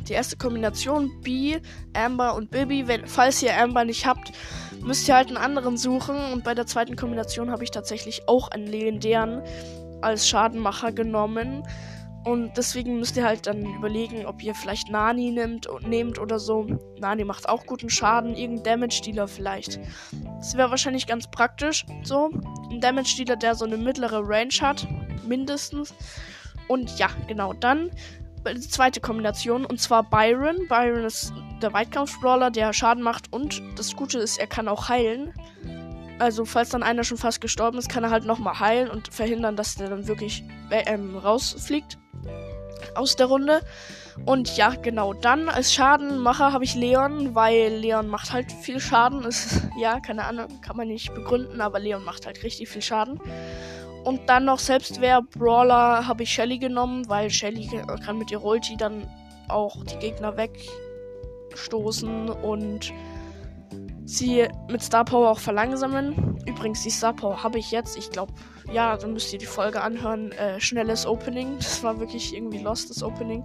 die 0.08 0.12
erste 0.12 0.37
Kombination. 0.37 1.11
B, 1.23 1.58
Amber 1.94 2.35
und 2.37 2.50
Bibi. 2.50 2.87
Wenn, 2.87 3.06
falls 3.06 3.42
ihr 3.42 3.56
Amber 3.56 3.85
nicht 3.85 4.06
habt, 4.06 4.32
müsst 4.82 5.08
ihr 5.08 5.16
halt 5.16 5.28
einen 5.28 5.37
anderen 5.37 5.76
suchen. 5.76 6.16
Und 6.32 6.44
bei 6.44 6.54
der 6.54 6.66
zweiten 6.66 6.96
Kombination 6.96 7.50
habe 7.50 7.64
ich 7.64 7.70
tatsächlich 7.70 8.28
auch 8.28 8.49
einen 8.49 8.66
legendären 8.66 9.42
als 10.06 10.28
Schadenmacher 10.28 10.92
genommen. 10.92 11.62
Und 12.25 12.56
deswegen 12.56 12.98
müsst 12.98 13.16
ihr 13.16 13.25
halt 13.25 13.46
dann 13.46 13.64
überlegen, 13.76 14.26
ob 14.26 14.42
ihr 14.42 14.54
vielleicht 14.54 14.90
Nani 14.90 15.30
nimmt, 15.30 15.68
nehmt 15.86 16.18
oder 16.18 16.40
so. 16.40 16.66
Nani 16.98 17.25
macht 17.25 17.48
auch 17.48 17.66
guten 17.66 17.88
Schaden, 17.88 18.34
irgendein 18.34 18.80
Damage-Dealer 18.80 19.28
vielleicht. 19.28 19.78
Das 20.38 20.56
wäre 20.56 20.70
wahrscheinlich 20.70 21.06
ganz 21.06 21.30
praktisch. 21.30 21.86
So, 22.02 22.30
ein 22.70 22.80
Damage-Dealer, 22.80 23.36
der 23.36 23.54
so 23.54 23.64
eine 23.64 23.76
mittlere 23.76 24.22
Range 24.26 24.54
hat, 24.60 24.88
mindestens. 25.25 25.94
Und 26.66 26.98
ja, 26.98 27.08
genau, 27.28 27.52
dann 27.52 27.92
die 28.44 28.60
zweite 28.60 29.00
Kombination, 29.00 29.64
und 29.64 29.80
zwar 29.80 30.02
Byron. 30.02 30.66
Byron 30.68 31.04
ist 31.04 31.32
der 31.62 31.72
Weitkampf-Brawler, 31.72 32.50
der 32.50 32.72
Schaden 32.72 33.02
macht 33.02 33.32
und 33.32 33.62
das 33.76 33.94
Gute 33.94 34.18
ist, 34.18 34.38
er 34.38 34.46
kann 34.46 34.68
auch 34.68 34.88
heilen. 34.88 35.32
Also, 36.18 36.44
falls 36.44 36.70
dann 36.70 36.82
einer 36.82 37.04
schon 37.04 37.18
fast 37.18 37.40
gestorben 37.40 37.78
ist, 37.78 37.88
kann 37.88 38.04
er 38.04 38.11
halt 38.11 38.25
nochmal 38.25 38.58
heilen 38.58 38.90
und 38.90 39.12
verhindern, 39.12 39.56
dass 39.56 39.75
der 39.75 39.90
dann 39.90 40.08
wirklich 40.08 40.42
äh, 40.70 40.85
ähm, 40.87 41.16
rausfliegt 41.16 41.99
aus 42.94 43.16
der 43.16 43.26
Runde. 43.26 43.61
Und 44.25 44.56
ja, 44.56 44.70
genau. 44.70 45.12
Dann 45.12 45.49
als 45.49 45.75
Schadenmacher 45.75 46.52
habe 46.52 46.64
ich 46.64 46.75
Leon, 46.75 47.35
weil 47.35 47.75
Leon 47.75 48.08
macht 48.08 48.32
halt 48.32 48.50
viel 48.50 48.80
Schaden. 48.80 49.25
Ist, 49.25 49.62
ja, 49.80 50.00
keine 50.00 50.25
Ahnung, 50.25 50.61
kann 50.62 50.76
man 50.76 50.88
nicht 50.88 51.14
begründen, 51.14 51.61
aber 51.61 51.78
Leon 51.78 52.04
macht 52.04 52.26
halt 52.26 52.42
richtig 52.42 52.68
viel 52.68 52.82
Schaden. 52.82 53.20
Und 54.04 54.28
dann 54.28 54.44
noch 54.44 54.61
Selbstwehr 54.61 55.20
Brawler 55.20 56.06
habe 56.06 56.23
ich 56.23 56.32
Shelly 56.32 56.58
genommen, 56.58 57.08
weil 57.08 57.28
Shelly 57.28 57.68
kann 58.04 58.18
mit 58.18 58.30
ihrer 58.30 58.44
Ulti 58.44 58.76
dann 58.76 59.06
auch 59.49 59.85
die 59.85 59.96
Gegner 59.96 60.37
wegstoßen 60.37 62.28
und 62.28 62.92
sie 64.06 64.46
mit 64.70 64.82
Star 64.82 65.04
Power 65.04 65.30
auch 65.30 65.40
verlangsamen. 65.40 66.38
Übrigens, 66.46 66.82
die 66.82 66.90
Star 66.90 67.12
Power 67.12 67.42
habe 67.42 67.58
ich 67.58 67.70
jetzt. 67.70 67.98
Ich 67.98 68.10
glaube, 68.10 68.32
ja, 68.72 68.96
dann 68.96 69.12
müsst 69.12 69.32
ihr 69.32 69.38
die 69.38 69.46
Folge 69.46 69.82
anhören. 69.82 70.32
Äh, 70.32 70.60
schnelles 70.60 71.06
Opening. 71.06 71.56
Das 71.58 71.82
war 71.82 72.00
wirklich 72.00 72.34
irgendwie 72.34 72.58
lost, 72.58 72.88
das 72.90 73.02
Opening, 73.02 73.44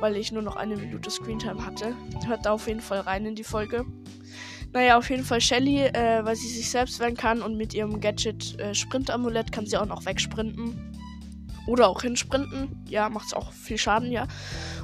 weil 0.00 0.16
ich 0.16 0.32
nur 0.32 0.42
noch 0.42 0.56
eine 0.56 0.76
Minute 0.76 1.10
Screentime 1.10 1.64
hatte. 1.64 1.94
Hört 2.26 2.44
da 2.44 2.52
auf 2.52 2.66
jeden 2.66 2.80
Fall 2.80 3.00
rein 3.00 3.24
in 3.24 3.34
die 3.34 3.44
Folge. 3.44 3.86
Naja, 4.72 4.98
auf 4.98 5.08
jeden 5.10 5.24
Fall 5.24 5.40
Shelly, 5.40 5.80
äh, 5.80 6.24
weil 6.24 6.36
sie 6.36 6.48
sich 6.48 6.70
selbst 6.70 7.00
werden 7.00 7.16
kann 7.16 7.42
und 7.42 7.56
mit 7.56 7.74
ihrem 7.74 8.00
Gadget 8.00 8.58
äh, 8.60 8.74
Sprint-Amulett 8.74 9.50
kann 9.50 9.66
sie 9.66 9.76
auch 9.76 9.86
noch 9.86 10.04
wegsprinten. 10.04 10.92
Oder 11.66 11.88
auch 11.88 12.02
hinsprinten. 12.02 12.84
Ja, 12.88 13.08
macht 13.08 13.34
auch 13.34 13.52
viel 13.52 13.78
Schaden, 13.78 14.10
ja. 14.10 14.26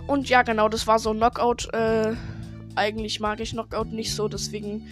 Und 0.06 0.28
ja, 0.28 0.42
genau, 0.42 0.68
das 0.68 0.86
war 0.86 0.98
so 0.98 1.10
ein 1.10 1.16
Knockout. 1.16 1.72
Äh, 1.72 2.14
eigentlich 2.76 3.20
mag 3.20 3.40
ich 3.40 3.50
Knockout 3.50 3.92
nicht 3.92 4.14
so, 4.14 4.28
deswegen 4.28 4.86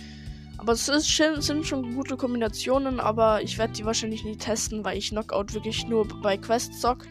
aber 0.65 0.73
es 0.73 0.89
ist, 0.89 1.17
sind 1.17 1.67
schon 1.67 1.95
gute 1.95 2.17
Kombinationen, 2.17 3.01
aber 3.01 3.43
ich 3.43 3.59
werde 3.59 3.75
die 3.75 3.85
wahrscheinlich 3.85 4.25
nie 4.25 4.37
testen, 4.37 4.85
weil 4.85 4.97
ich 4.97 5.11
Knockout 5.11 5.53
wirklich 5.53 5.87
nur 5.87 6.07
bei 6.23 6.37
Quests 6.37 6.81
zock. 6.81 7.07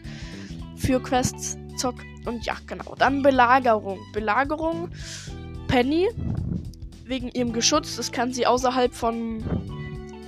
Für 0.76 1.00
Quests 1.00 1.56
zock. 1.76 1.96
Und 2.26 2.44
ja, 2.44 2.56
genau. 2.66 2.94
Dann 2.98 3.22
Belagerung. 3.22 3.98
Belagerung. 4.12 4.88
Penny. 5.68 6.08
Wegen 7.04 7.28
ihrem 7.28 7.52
Geschutz. 7.52 7.96
Das 7.96 8.10
kann 8.10 8.32
sie 8.32 8.46
außerhalb 8.46 8.94
von 8.94 9.44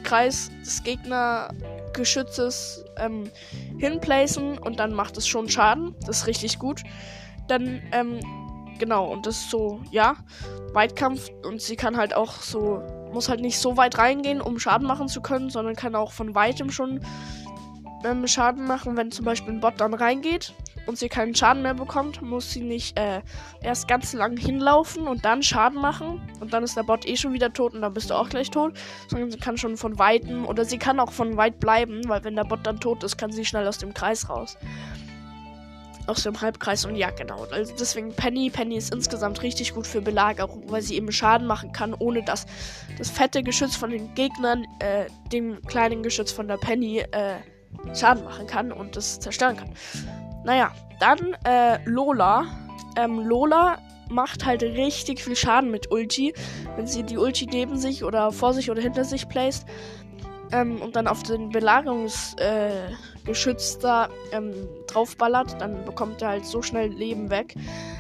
Kreis 0.05 0.51
des 0.65 0.85
Gegnergeschützes 0.85 2.85
ähm, 2.99 3.31
hinplacen 3.79 4.59
und 4.59 4.79
dann 4.79 4.93
macht 4.93 5.17
es 5.17 5.27
schon 5.27 5.49
Schaden. 5.49 5.95
Das 6.07 6.19
ist 6.19 6.27
richtig 6.27 6.61
gut. 6.61 6.83
Dann, 7.49 7.83
ähm, 7.93 8.21
genau, 8.79 9.13
und 9.13 9.27
das 9.27 9.37
ist 9.37 9.51
so, 9.51 9.81
ja, 9.91 10.17
Weitkampf 10.73 11.31
und 11.45 11.61
sie 11.61 11.77
kann 11.77 11.97
halt 11.97 12.15
auch 12.15 12.43
so 12.43 12.83
muss 13.17 13.31
halt 13.31 13.41
nicht 13.41 13.59
so 13.59 13.79
weit 13.79 13.97
reingehen, 13.97 14.43
um 14.43 14.59
Schaden 14.59 14.87
machen 14.87 15.09
zu 15.09 15.23
können, 15.23 15.49
sondern 15.49 15.75
kann 15.75 15.95
auch 15.95 16.13
von 16.13 16.35
weitem 16.35 16.71
schon 16.71 17.01
ähm, 18.05 18.27
Schaden 18.27 18.67
machen. 18.67 18.97
Wenn 18.97 19.11
zum 19.11 19.25
Beispiel 19.25 19.55
ein 19.55 19.61
Bot 19.61 19.75
dann 19.79 19.95
reingeht 19.95 20.53
und 20.87 20.99
sie 20.99 21.09
keinen 21.09 21.35
Schaden 21.35 21.63
mehr 21.63 21.73
bekommt, 21.73 22.21
muss 22.21 22.51
sie 22.53 22.61
nicht 22.61 22.99
äh, 22.99 23.23
erst 23.63 23.89
ganz 23.89 24.13
lang 24.13 24.37
hinlaufen 24.37 25.09
und 25.09 25.25
dann 25.25 25.43
Schaden 25.43 25.81
machen. 25.81 26.21
Und 26.41 26.53
dann 26.53 26.63
ist 26.63 26.77
der 26.77 26.83
Bot 26.83 27.09
eh 27.09 27.17
schon 27.17 27.33
wieder 27.33 27.53
tot 27.53 27.73
und 27.73 27.81
dann 27.81 27.95
bist 27.95 28.11
du 28.11 28.15
auch 28.15 28.29
gleich 28.29 28.51
tot. 28.51 28.75
Sondern 29.09 29.31
sie 29.31 29.39
kann 29.39 29.57
schon 29.57 29.79
von 29.79 29.99
weitem 29.99 30.45
oder 30.45 30.67
sie 30.67 30.79
kann 30.79 31.01
auch 31.01 31.13
von 31.13 31.39
weit 31.39 31.59
bleiben, 31.59 32.03
weil 32.09 32.23
wenn 32.23 32.37
der 32.37 32.45
Bot 32.45 32.67
dann 32.67 32.81
tot 32.81 33.03
ist, 33.03 33.17
kann 33.17 33.33
sie 33.33 33.47
schnell 33.47 33.67
aus 33.67 33.79
dem 33.79 33.95
Kreis 33.95 34.29
raus 34.29 34.59
aus 36.07 36.23
dem 36.23 36.41
Halbkreis 36.41 36.85
und 36.85 36.97
ja, 36.97 37.11
genau. 37.11 37.47
Also 37.51 37.75
deswegen 37.79 38.13
Penny. 38.15 38.51
Penny 38.51 38.77
ist 38.77 38.93
insgesamt 38.93 39.43
richtig 39.43 39.75
gut 39.75 39.87
für 39.87 40.01
Belagerung, 40.01 40.65
weil 40.71 40.83
sie 40.83 40.97
eben 40.97 41.11
Schaden 41.13 41.47
machen 41.47 41.73
kann, 41.73 41.95
ohne 41.95 42.23
dass 42.23 42.47
das 42.99 43.11
fette 43.11 43.43
Geschütz 43.43 43.77
von 43.77 43.91
den 43.91 44.15
Gegnern 44.15 44.65
äh, 44.79 45.07
dem 45.33 45.61
kleinen 45.63 46.03
Geschütz 46.03 46.33
von 46.33 46.49
der 46.49 46.57
Penny 46.57 46.99
äh, 46.99 47.37
Schaden 47.95 48.25
machen 48.25 48.47
kann 48.47 48.73
und 48.73 48.97
das 48.97 49.21
zerstören 49.21 49.57
kann. 49.57 49.71
Naja, 50.45 50.73
dann 51.01 51.37
äh, 51.45 51.79
Lola. 51.85 52.47
Ähm, 52.97 53.21
Lola 53.21 53.79
macht 54.09 54.47
halt 54.47 54.63
richtig 54.63 55.23
viel 55.23 55.37
Schaden 55.37 55.71
mit 55.71 55.91
Ulti. 55.91 56.33
Wenn 56.77 56.87
sie 56.87 57.03
die 57.03 57.19
Ulti 57.19 57.47
neben 57.47 57.77
sich 57.77 58.05
oder 58.05 58.33
vor 58.33 58.55
sich 58.55 58.71
oder 58.71 58.81
hinter 58.81 59.05
sich 59.05 59.29
placed, 59.29 59.67
ähm, 60.53 60.81
und 60.81 60.97
dann 60.97 61.07
auf 61.07 61.23
den 61.23 61.51
Belagerungsgeschütz 61.51 63.77
äh, 63.77 63.79
da 63.81 64.09
ähm, 64.33 64.55
draufballert, 64.87 65.61
dann 65.61 65.85
bekommt 65.85 66.23
er 66.23 66.29
halt 66.29 66.47
so 66.47 66.63
schnell 66.63 66.89
Leben 66.89 67.29
weg. 67.31 67.55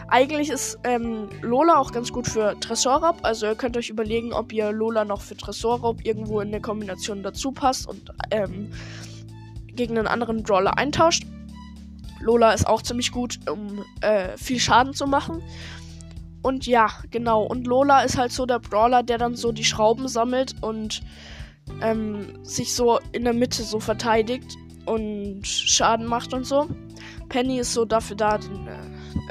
Eigentlich 0.09 0.49
ist 0.51 0.79
ähm, 0.85 1.29
Lola 1.43 1.79
auch 1.79 1.93
ganz 1.93 2.13
gut 2.13 2.27
für 2.27 2.59
Tresorraub, 2.61 3.19
also 3.23 3.47
ihr 3.47 3.57
könnt 3.57 3.77
euch 3.77 3.91
überlegen, 3.91 4.33
ob 4.33 4.53
ihr 4.53 4.73
Lola 4.73 5.05
noch 5.05 5.21
für 5.21 5.37
Tresorraub 5.37 6.05
irgendwo 6.05 6.41
in 6.41 6.53
der 6.53 6.61
Kombination 6.61 7.23
dazu 7.23 7.53
passt 7.53 7.89
und 7.89 8.11
ähm, 8.31 8.71
gegen 9.75 9.99
einen 9.99 10.07
anderen 10.07 10.43
Brawler 10.43 10.79
eintauscht. 10.79 11.25
Lola 12.21 12.53
ist 12.53 12.67
auch 12.67 12.83
ziemlich 12.83 13.13
gut, 13.13 13.39
um 13.51 13.85
äh, 14.01 14.37
viel 14.37 14.59
Schaden 14.59 14.95
zu 14.95 15.07
machen. 15.07 15.43
Und 16.43 16.67
ja, 16.67 16.89
genau. 17.11 17.43
Und 17.43 17.67
Lola 17.67 18.03
ist 18.03 18.17
halt 18.17 18.33
so 18.33 18.47
der 18.47 18.61
Brawler, 18.61 19.03
der 19.03 19.19
dann 19.19 19.35
so 19.35 19.53
die 19.53 19.65
Schrauben 19.65 20.09
sammelt 20.09 20.55
und 20.61 21.03
ähm, 21.83 22.45
sich 22.45 22.75
so 22.75 23.01
in 23.13 23.25
der 23.25 23.33
Mitte 23.33 23.63
so 23.63 23.81
verteidigt 23.81 24.57
und 24.87 25.47
Schaden 25.47 26.07
macht 26.07 26.33
und 26.33 26.45
so. 26.45 26.69
Penny 27.29 27.59
ist 27.59 27.73
so 27.73 27.85
dafür 27.85 28.17
da, 28.17 28.39
den, 28.39 28.67
äh, 28.67 28.73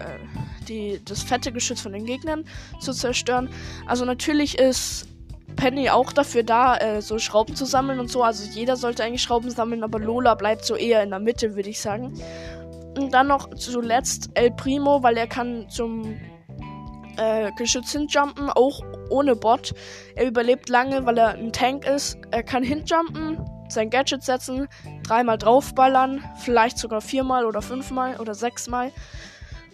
äh, 0.01 0.19
die, 0.67 1.01
das 1.05 1.23
fette 1.23 1.51
Geschütz 1.51 1.81
von 1.81 1.93
den 1.93 2.05
Gegnern 2.05 2.45
zu 2.79 2.93
zerstören. 2.93 3.49
Also 3.87 4.05
natürlich 4.05 4.57
ist 4.57 5.07
Penny 5.55 5.89
auch 5.89 6.11
dafür 6.11 6.43
da, 6.43 6.77
äh, 6.77 7.01
so 7.01 7.17
Schrauben 7.17 7.55
zu 7.55 7.65
sammeln 7.65 7.99
und 7.99 8.11
so. 8.11 8.23
Also 8.23 8.49
jeder 8.51 8.75
sollte 8.75 9.03
eigentlich 9.03 9.21
Schrauben 9.21 9.49
sammeln, 9.49 9.83
aber 9.83 9.99
Lola 9.99 10.35
bleibt 10.35 10.65
so 10.65 10.75
eher 10.75 11.03
in 11.03 11.09
der 11.09 11.19
Mitte, 11.19 11.55
würde 11.55 11.69
ich 11.69 11.79
sagen. 11.79 12.13
Und 12.97 13.13
dann 13.13 13.27
noch 13.27 13.53
zuletzt 13.55 14.29
El 14.35 14.51
Primo, 14.51 15.03
weil 15.03 15.17
er 15.17 15.27
kann 15.27 15.69
zum 15.69 16.15
äh, 17.17 17.51
Geschütz 17.57 17.91
hinjumpen, 17.91 18.49
auch 18.49 18.81
ohne 19.09 19.35
Bot. 19.35 19.73
Er 20.15 20.27
überlebt 20.27 20.69
lange, 20.69 21.05
weil 21.05 21.17
er 21.17 21.29
ein 21.29 21.51
Tank 21.51 21.85
ist. 21.85 22.17
Er 22.31 22.43
kann 22.43 22.63
hinjumpen, 22.63 23.39
sein 23.69 23.89
Gadget 23.89 24.23
setzen, 24.23 24.67
dreimal 25.03 25.37
draufballern, 25.37 26.23
vielleicht 26.37 26.77
sogar 26.77 27.01
viermal 27.01 27.45
oder 27.45 27.61
fünfmal 27.61 28.19
oder 28.19 28.33
sechsmal. 28.33 28.91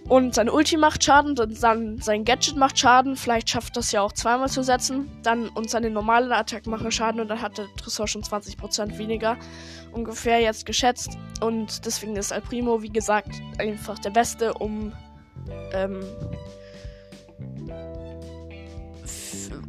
Und 0.10 0.34
sein 0.34 0.50
Ulti 0.50 0.78
macht 0.78 1.04
Schaden, 1.04 1.36
dann 1.36 1.56
sein 2.02 2.26
Gadget 2.26 2.58
macht 2.58 2.78
Schaden, 2.78 3.16
vielleicht 3.16 3.50
schafft 3.50 3.78
das 3.78 3.92
ja 3.92 4.02
auch 4.02 4.12
zweimal 4.12 4.50
zu 4.50 4.64
setzen. 4.64 5.12
Dann 5.24 5.48
und 5.50 5.70
seine 5.70 5.90
normalen 5.90 6.32
Attack 6.32 6.66
machen 6.66 6.92
Schaden 6.92 7.22
und 7.22 7.28
dann 7.28 7.42
hat 7.42 7.58
der 7.58 7.68
Tresor 7.78 8.08
schon 8.08 8.24
20% 8.24 8.98
weniger 8.98 9.38
ungefähr 9.92 10.40
jetzt 10.40 10.66
geschätzt. 10.66 11.18
Und 11.40 11.86
deswegen 11.86 12.16
ist 12.16 12.32
El 12.32 12.42
Primo, 12.42 12.82
wie 12.82 12.90
gesagt, 12.90 13.30
einfach 13.60 14.00
der 14.00 14.10
Beste, 14.10 14.54
um 14.56 14.92
ähm, 15.74 16.04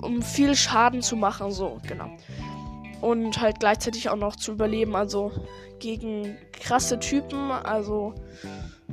um 0.03 0.23
viel 0.23 0.55
Schaden 0.55 1.03
zu 1.03 1.17
machen, 1.17 1.51
so, 1.51 1.79
genau. 1.87 2.11
Und 3.01 3.41
halt 3.41 3.61
gleichzeitig 3.61 4.09
auch 4.09 4.17
noch 4.17 4.37
zu 4.37 4.53
überleben, 4.53 4.95
also 4.95 5.33
gegen 5.79 6.37
krasse 6.53 6.99
Typen, 6.99 7.51
also 7.51 8.15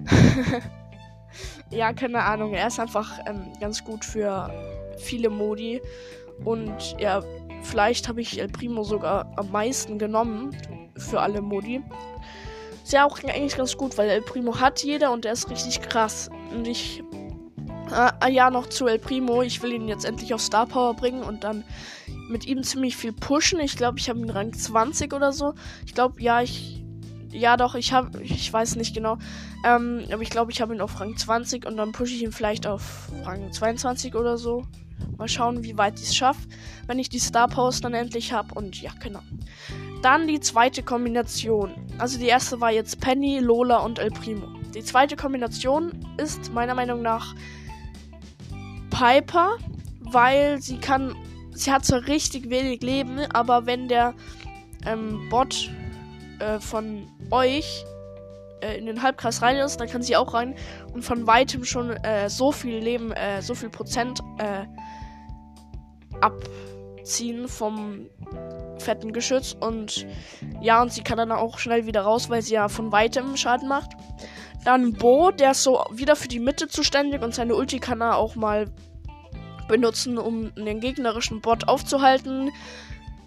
ja, 1.70 1.94
keine 1.94 2.24
Ahnung, 2.24 2.54
er 2.54 2.68
ist 2.68 2.80
einfach 2.80 3.20
ähm, 3.28 3.54
ganz 3.60 3.84
gut 3.84 4.04
für 4.04 4.52
viele 4.98 5.30
Modi 5.30 5.82
und 6.46 6.96
ja, 7.00 7.22
vielleicht 7.64 8.08
habe 8.08 8.22
ich 8.22 8.40
El 8.40 8.48
Primo 8.48 8.84
sogar 8.84 9.32
am 9.38 9.52
meisten 9.52 10.00
genommen 10.00 10.56
für 10.98 11.20
alle 11.22 11.42
Modi. 11.42 11.82
Ist 12.84 12.94
ja 12.94 13.06
auch 13.06 13.20
eigentlich 13.24 13.58
ganz 13.58 13.78
gut, 13.78 13.98
weil 13.98 14.10
El 14.10 14.22
Primo 14.22 14.60
hat 14.60 14.84
jeder 14.84 15.12
und 15.12 15.26
er 15.26 15.34
ist 15.34 15.50
richtig 15.50 15.82
krass. 15.82 16.30
Und 16.52 16.68
ich 16.68 17.04
Ah, 17.92 18.28
ja, 18.28 18.50
noch 18.50 18.68
zu 18.68 18.88
El 18.88 19.00
Primo. 19.00 19.42
Ich 19.42 19.62
will 19.62 19.72
ihn 19.72 19.88
jetzt 19.88 20.06
endlich 20.06 20.34
auf 20.34 20.42
Star 20.42 20.66
Power 20.68 20.94
bringen 20.94 21.24
und 21.24 21.44
dann 21.44 21.64
mit 22.30 22.46
ihm 22.46 22.64
ziemlich 22.64 22.96
viel 22.96 23.14
pushen. 23.14 23.60
Ich 23.60 23.76
glaube, 23.76 23.98
ich 24.00 24.10
habe 24.10 24.20
ihn 24.20 24.30
Rang 24.30 24.54
20 24.54 25.14
oder 25.14 25.34
so. 25.34 25.54
Ich 25.86 25.94
glaube, 25.94 26.22
ja, 26.22 26.42
ich. 26.42 26.84
Ja, 27.32 27.58
doch, 27.58 27.76
ich 27.76 27.94
habe. 27.94 28.22
Ich 28.22 28.52
weiß 28.52 28.76
nicht 28.76 28.94
genau. 28.94 29.18
Ähm, 29.66 30.06
aber 30.12 30.22
ich 30.22 30.30
glaube, 30.30 30.52
ich 30.52 30.62
habe 30.62 30.74
ihn 30.74 30.82
auf 30.82 31.00
Rang 31.00 31.18
20 31.18 31.66
und 31.66 31.78
dann 31.78 31.92
pushe 31.92 32.14
ich 32.14 32.24
ihn 32.24 32.32
vielleicht 32.32 32.68
auf 32.68 33.10
Rang 33.24 33.52
22 33.52 34.16
oder 34.16 34.38
so. 34.38 34.64
Mal 35.18 35.28
schauen, 35.28 35.64
wie 35.64 35.78
weit 35.78 36.00
ich 36.00 36.08
es 36.08 36.16
schaffe, 36.16 36.48
wenn 36.88 37.00
ich 37.00 37.10
die 37.10 37.20
Star 37.20 37.48
Powers 37.48 37.82
dann 37.82 37.94
endlich 37.94 38.34
habe. 38.34 38.54
Und 38.56 38.82
ja, 38.82 38.92
genau. 39.02 39.22
Dann 40.02 40.28
die 40.28 40.40
zweite 40.40 40.84
Kombination. 40.84 41.74
Also 41.98 42.20
die 42.20 42.28
erste 42.28 42.62
war 42.62 42.72
jetzt 42.72 43.02
Penny, 43.02 43.40
Lola 43.40 43.78
und 43.78 44.00
El 44.00 44.12
Primo. 44.12 44.48
Die 44.74 44.84
zweite 44.84 45.16
Kombination 45.16 45.92
ist 46.18 46.54
meiner 46.54 46.76
Meinung 46.76 47.02
nach 47.02 47.36
Piper, 49.00 49.56
weil 50.02 50.62
sie 50.62 50.78
kann. 50.78 51.16
Sie 51.52 51.72
hat 51.72 51.86
zwar 51.86 52.08
richtig 52.08 52.50
wenig 52.50 52.82
Leben, 52.82 53.20
aber 53.34 53.66
wenn 53.66 53.88
der 53.88 54.14
ähm, 54.86 55.30
Bot 55.30 55.70
äh, 56.40 56.60
von 56.60 57.08
euch 57.32 57.86
äh, 58.62 58.78
in 58.78 58.86
den 58.86 59.02
Halbkreis 59.02 59.42
rein 59.42 59.56
ist, 59.56 59.78
dann 59.78 59.88
kann 59.88 60.02
sie 60.02 60.18
auch 60.18 60.34
rein 60.34 60.56
und 60.94 61.04
von 61.04 61.28
weitem 61.28 61.64
schon 61.64 61.92
äh, 61.92 62.30
so 62.30 62.52
viel 62.52 62.78
Leben, 62.78 63.12
äh, 63.12 63.42
so 63.42 63.56
viel 63.56 63.70
Prozent 63.70 64.20
äh, 64.38 64.66
abziehen 66.22 67.48
vom 67.48 68.08
fetten 68.80 69.14
Geschütz 69.14 69.56
und 69.58 70.06
ja, 70.62 70.82
und 70.82 70.92
sie 70.92 71.04
kann 71.04 71.18
dann 71.18 71.32
auch 71.32 71.58
schnell 71.60 71.86
wieder 71.86 72.02
raus, 72.02 72.30
weil 72.30 72.42
sie 72.42 72.56
ja 72.56 72.68
von 72.68 72.92
weitem 72.92 73.38
Schaden 73.38 73.70
macht. 73.70 73.92
Dann 74.66 74.94
Bo, 74.94 75.32
der 75.32 75.52
ist 75.52 75.64
so 75.64 75.86
wieder 75.92 76.18
für 76.18 76.28
die 76.28 76.40
Mitte 76.40 76.68
zuständig 76.68 77.22
und 77.22 77.34
seine 77.34 77.56
Ulti 77.56 77.80
kann 77.80 78.02
er 78.02 78.18
auch 78.18 78.36
mal 78.36 78.70
benutzen, 79.70 80.18
um 80.18 80.54
den 80.56 80.82
gegnerischen 80.82 81.40
Bot 81.40 81.70
aufzuhalten 81.70 82.52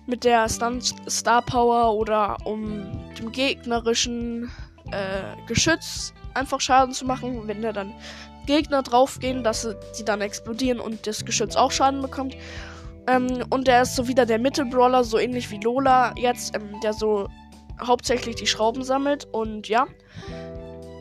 mit 0.07 0.25
der 0.25 0.47
Star 0.49 1.43
Power 1.43 1.95
oder 1.95 2.37
um 2.45 2.83
dem 3.19 3.33
gegnerischen 3.33 4.51
äh, 4.91 5.47
Geschütz 5.47 6.13
einfach 6.35 6.61
Schaden 6.61 6.93
zu 6.93 7.07
machen, 7.07 7.47
wenn 7.47 7.63
da 7.63 7.73
dann 7.73 7.95
Gegner 8.47 8.83
draufgehen, 8.83 9.45
dass 9.45 9.67
sie 9.93 10.05
dann 10.05 10.21
explodieren 10.21 10.81
und 10.81 11.07
das 11.07 11.25
Geschütz 11.25 11.57
auch 11.57 11.71
Schaden 11.71 12.03
bekommt. 12.03 12.37
Ähm, 13.07 13.45
und 13.51 13.67
der 13.67 13.83
ist 13.83 13.97
so 13.97 14.09
wieder 14.09 14.27
der 14.27 14.39
Mittelbrawler, 14.39 15.05
so 15.05 15.19
ähnlich 15.19 15.51
wie 15.51 15.59
Lola 15.59 16.15
jetzt, 16.17 16.55
ähm, 16.57 16.81
der 16.83 16.93
so 16.93 17.29
hauptsächlich 17.81 18.37
die 18.37 18.47
Schrauben 18.47 18.85
sammelt 18.85 19.27
und 19.33 19.69
ja, 19.69 19.87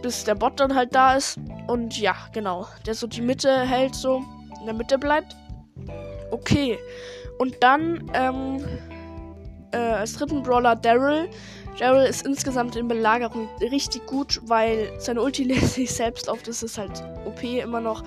bis 0.02 0.24
der 0.24 0.36
Bot 0.36 0.60
dann 0.60 0.76
halt 0.76 0.96
da 0.96 1.16
ist. 1.16 1.38
Und 1.68 2.00
ja, 2.00 2.16
genau, 2.34 2.68
der 2.86 2.96
so 2.96 3.08
die 3.08 3.22
Mitte 3.22 3.62
hält 3.62 3.96
so 3.96 4.24
in 4.62 4.66
der 4.66 4.76
Mitte 4.76 4.98
bleibt. 4.98 5.36
Okay. 6.32 6.80
Und 7.38 7.56
dann 7.62 8.10
ähm, 8.14 8.64
äh, 9.72 9.78
als 9.78 10.14
dritten 10.14 10.44
Brawler 10.44 10.76
Daryl. 10.76 11.30
Daryl 11.80 12.06
ist 12.06 12.26
insgesamt 12.26 12.76
in 12.76 12.88
Belagerung 12.88 13.50
richtig 13.60 14.06
gut, 14.06 14.40
weil 14.44 14.92
seine 15.00 15.22
Ulti 15.22 15.44
lässt 15.46 15.74
sich 15.74 15.92
selbst 15.92 16.30
auf. 16.30 16.44
Das 16.44 16.64
ist 16.64 16.78
halt 16.78 17.04
OP 17.26 17.44
immer 17.44 17.82
noch. 17.82 18.04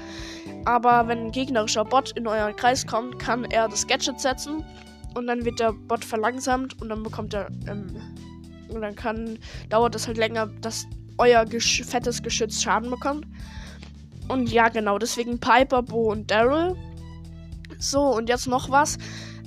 Aber 0.64 1.09
wenn 1.09 1.27
ein 1.27 1.33
gegnerischer 1.33 1.85
Bot 1.85 2.12
in 2.12 2.27
euren 2.27 2.55
Kreis 2.57 2.87
kommt, 2.87 3.19
kann 3.19 3.45
er 3.45 3.69
das 3.69 3.87
Gadget 3.87 4.21
setzen 4.21 4.64
und 5.14 5.27
dann 5.27 5.45
wird 5.45 5.61
der 5.61 5.73
Bot 5.73 6.05
verlangsamt 6.05 6.81
und 6.81 6.88
dann 6.88 7.03
bekommt 7.03 7.35
er 7.35 7.49
ähm, 7.69 7.97
und 8.69 8.81
dann 8.81 8.95
kann 8.95 9.38
dauert 9.69 9.95
es 9.95 10.07
halt 10.07 10.17
länger, 10.17 10.47
dass 10.61 10.87
euer 11.19 11.45
Gesch 11.45 11.85
fettes 11.85 12.23
Geschütz 12.23 12.62
Schaden 12.62 12.90
bekommt. 12.90 13.27
Und 14.29 14.51
ja, 14.51 14.69
genau, 14.69 14.99
deswegen 14.99 15.39
Piper, 15.39 15.83
Bo 15.83 16.13
und 16.13 16.31
Daryl. 16.31 16.77
So, 17.79 18.01
und 18.03 18.29
jetzt 18.29 18.47
noch 18.47 18.71
was. 18.71 18.99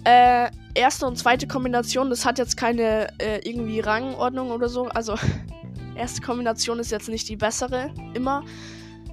Äh, 0.03 0.49
erste 0.75 1.05
und 1.05 1.17
zweite 1.17 1.47
Kombination, 1.47 2.09
das 2.09 2.25
hat 2.25 2.37
jetzt 2.37 2.55
keine 2.55 3.07
äh, 3.19 3.39
irgendwie 3.43 3.79
Rangordnung 3.79 4.51
oder 4.51 4.69
so. 4.69 4.85
Also, 4.87 5.15
erste 5.95 6.21
Kombination 6.21 6.79
ist 6.79 6.91
jetzt 6.91 7.09
nicht 7.09 7.27
die 7.29 7.35
bessere, 7.35 7.91
immer. 8.13 8.43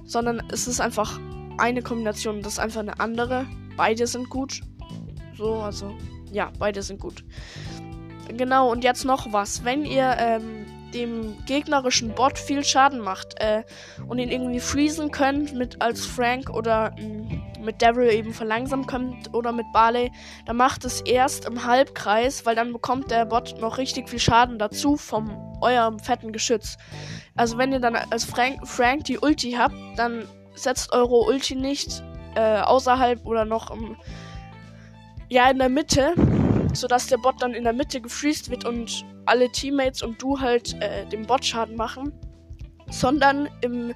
Sondern 0.05 0.43
es 0.51 0.67
ist 0.67 0.79
einfach 0.79 1.19
eine 1.57 1.81
Kombination, 1.81 2.41
das 2.41 2.53
ist 2.53 2.59
einfach 2.59 2.81
eine 2.81 2.99
andere. 2.99 3.47
Beide 3.75 4.05
sind 4.05 4.29
gut. 4.29 4.61
So, 5.35 5.55
also, 5.55 5.95
ja, 6.31 6.51
beide 6.59 6.81
sind 6.83 6.99
gut. 6.99 7.23
Genau, 8.29 8.71
und 8.71 8.83
jetzt 8.83 9.05
noch 9.05 9.33
was. 9.33 9.63
Wenn 9.63 9.85
ihr 9.85 10.15
ähm, 10.19 10.64
dem 10.93 11.37
gegnerischen 11.45 12.13
Bot 12.13 12.37
viel 12.37 12.63
Schaden 12.63 12.99
macht 12.99 13.39
äh, 13.41 13.63
und 14.07 14.19
ihn 14.19 14.29
irgendwie 14.29 14.59
freezen 14.59 15.11
könnt 15.11 15.53
mit 15.53 15.81
als 15.81 16.05
Frank 16.05 16.49
oder 16.49 16.91
mh, 16.91 17.01
mm, 17.01 17.63
mit 17.65 17.81
Devil 17.81 18.09
eben 18.11 18.33
verlangsamen 18.33 18.85
könnt 18.85 19.33
oder 19.33 19.51
mit 19.51 19.65
Barley, 19.73 20.11
dann 20.45 20.57
macht 20.57 20.85
es 20.85 21.01
erst 21.01 21.45
im 21.45 21.65
Halbkreis, 21.65 22.45
weil 22.45 22.55
dann 22.55 22.71
bekommt 22.71 23.11
der 23.11 23.25
Bot 23.25 23.59
noch 23.59 23.77
richtig 23.77 24.09
viel 24.09 24.19
Schaden 24.19 24.59
dazu 24.59 24.95
vom 24.95 25.57
eurem 25.61 25.99
fetten 25.99 26.31
Geschütz. 26.31 26.77
Also 27.35 27.57
wenn 27.57 27.73
ihr 27.73 27.79
dann 27.79 27.95
als 27.95 28.23
Frank, 28.23 28.67
Frank 28.67 29.05
die 29.05 29.17
Ulti 29.17 29.53
habt, 29.53 29.75
dann 29.97 30.27
setzt 30.53 30.93
eure 30.93 31.15
Ulti 31.15 31.55
nicht 31.55 32.03
äh, 32.35 32.59
außerhalb 32.59 33.25
oder 33.25 33.45
noch 33.45 33.71
im 33.71 33.97
ja 35.27 35.49
in 35.49 35.57
der 35.57 35.69
Mitte, 35.69 36.13
sodass 36.75 37.07
der 37.07 37.17
Bot 37.17 37.41
dann 37.41 37.53
in 37.53 37.63
der 37.63 37.73
Mitte 37.73 38.01
gefreezed 38.01 38.49
wird 38.49 38.65
und 38.65 39.05
alle 39.25 39.51
Teammates 39.51 40.01
und 40.01 40.21
du 40.21 40.39
halt 40.39 40.79
äh, 40.81 41.05
dem 41.07 41.25
Bot 41.25 41.45
Schaden 41.45 41.75
machen, 41.75 42.13
sondern 42.89 43.49
im 43.61 43.93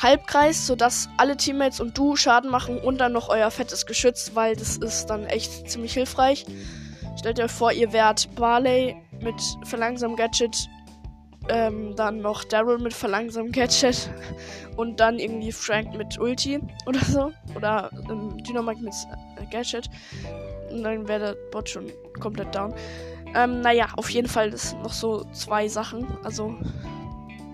Halbkreis, 0.00 0.66
sodass 0.66 1.08
alle 1.16 1.36
Teammates 1.36 1.80
und 1.80 1.96
du 1.98 2.16
Schaden 2.16 2.50
machen 2.50 2.78
und 2.78 2.98
dann 2.98 3.12
noch 3.12 3.28
euer 3.28 3.50
fettes 3.50 3.86
Geschütz, 3.86 4.32
weil 4.34 4.54
das 4.54 4.76
ist 4.76 5.06
dann 5.06 5.24
echt 5.26 5.70
ziemlich 5.70 5.92
hilfreich. 5.92 6.46
Stellt 7.18 7.40
euch 7.40 7.50
vor, 7.50 7.72
ihr 7.72 7.92
wärt 7.92 8.32
Barley 8.36 8.96
mit 9.20 9.34
verlangsamem 9.64 10.16
Gadget, 10.16 10.68
ähm, 11.48 11.96
dann 11.96 12.20
noch 12.20 12.44
Daryl 12.44 12.78
mit 12.78 12.94
verlangsamem 12.94 13.50
Gadget 13.50 14.10
und 14.76 15.00
dann 15.00 15.18
irgendwie 15.18 15.50
Frank 15.50 15.96
mit 15.96 16.18
Ulti 16.18 16.60
oder 16.86 17.04
so. 17.04 17.32
Oder 17.56 17.90
ähm, 18.08 18.36
Dynamite 18.44 18.82
mit 18.82 18.94
äh, 18.94 19.46
Gadget. 19.50 19.90
Dann 20.70 21.08
wäre 21.08 21.34
der 21.34 21.50
Bot 21.50 21.68
schon 21.68 21.92
komplett 22.20 22.54
down. 22.54 22.74
Ähm, 23.34 23.60
naja, 23.60 23.88
auf 23.96 24.10
jeden 24.10 24.28
Fall 24.28 24.56
sind 24.56 24.82
noch 24.82 24.92
so 24.92 25.24
zwei 25.32 25.68
Sachen. 25.68 26.06
Also, 26.24 26.54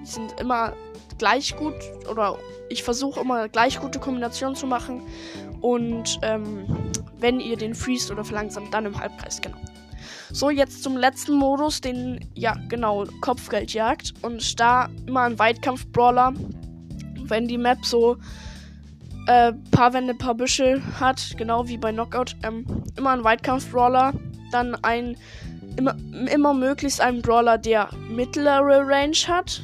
die 0.01 0.07
sind 0.07 0.41
immer 0.41 0.73
gleich 1.19 1.57
gut 1.57 1.75
oder 2.11 2.39
ich 2.69 2.83
versuche 2.83 3.21
immer 3.21 3.49
gleich 3.49 3.81
gute 3.81 3.99
Kombinationen 3.99 4.57
zu 4.57 4.67
machen. 4.67 5.03
Und 5.61 6.19
ähm, 6.23 6.67
wenn 7.19 7.41
ihr 7.41 7.57
den 7.57 7.75
freest 7.75 8.11
oder 8.11 8.25
verlangsamt, 8.25 8.73
dann 8.75 8.87
im 8.87 8.99
Halbkreis, 8.99 9.41
genau. 9.41 9.57
So, 10.31 10.51
jetzt 10.51 10.83
zum 10.83 10.97
letzten 10.97 11.35
Modus, 11.35 11.81
den, 11.81 12.29
ja, 12.35 12.57
genau, 12.69 13.05
Kopfgeldjagd. 13.21 14.15
Und 14.23 14.59
da 14.59 14.89
immer 15.07 15.23
ein 15.23 15.39
Weitkampf-Brawler. 15.39 16.35
Wenn 17.27 17.47
die 17.49 17.59
Map 17.59 17.85
so 17.85 18.17
äh, 19.27 19.53
paar 19.71 19.93
Wände, 19.93 20.15
paar 20.15 20.35
Büsche 20.35 20.83
hat, 21.01 21.35
genau 21.37 21.67
wie 21.69 21.79
bei 21.79 21.93
Knockout, 21.93 22.37
ähm, 22.43 22.65
immer 22.97 23.11
ein 23.11 23.25
Weitkampf-Brawler. 23.25 24.13
Dann 24.53 24.75
ein 24.83 25.17
immer, 25.77 25.97
immer 26.33 26.55
möglichst 26.55 27.01
einen 27.01 27.23
Brawler, 27.23 27.59
der 27.59 27.89
mittlere 28.09 28.87
Range 28.87 29.17
hat 29.27 29.63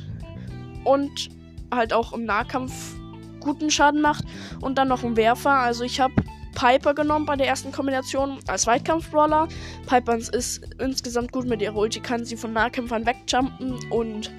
und 0.85 1.31
halt 1.73 1.93
auch 1.93 2.13
im 2.13 2.25
Nahkampf 2.25 2.95
guten 3.41 3.71
Schaden 3.71 4.01
macht 4.01 4.25
und 4.61 4.77
dann 4.77 4.89
noch 4.89 5.03
ein 5.03 5.17
Werfer. 5.17 5.51
Also 5.51 5.85
ich 5.85 6.01
habe 6.01 6.15
Piper 6.55 6.95
genommen 6.95 7.27
bei 7.27 7.37
der 7.37 7.47
ersten 7.47 7.73
Kombination 7.73 8.39
als 8.49 8.67
Weitkampf-Brawler. 8.67 9.49
Piper 9.87 10.17
ist 10.17 10.61
insgesamt 10.79 11.33
gut 11.33 11.47
mit 11.47 11.63
ihrer 11.63 11.77
Ulti, 11.77 12.01
kann 12.01 12.25
sie 12.25 12.37
von 12.37 12.53
Nahkämpfern 12.53 13.07
wegjumpen 13.07 13.79
und 13.91 14.31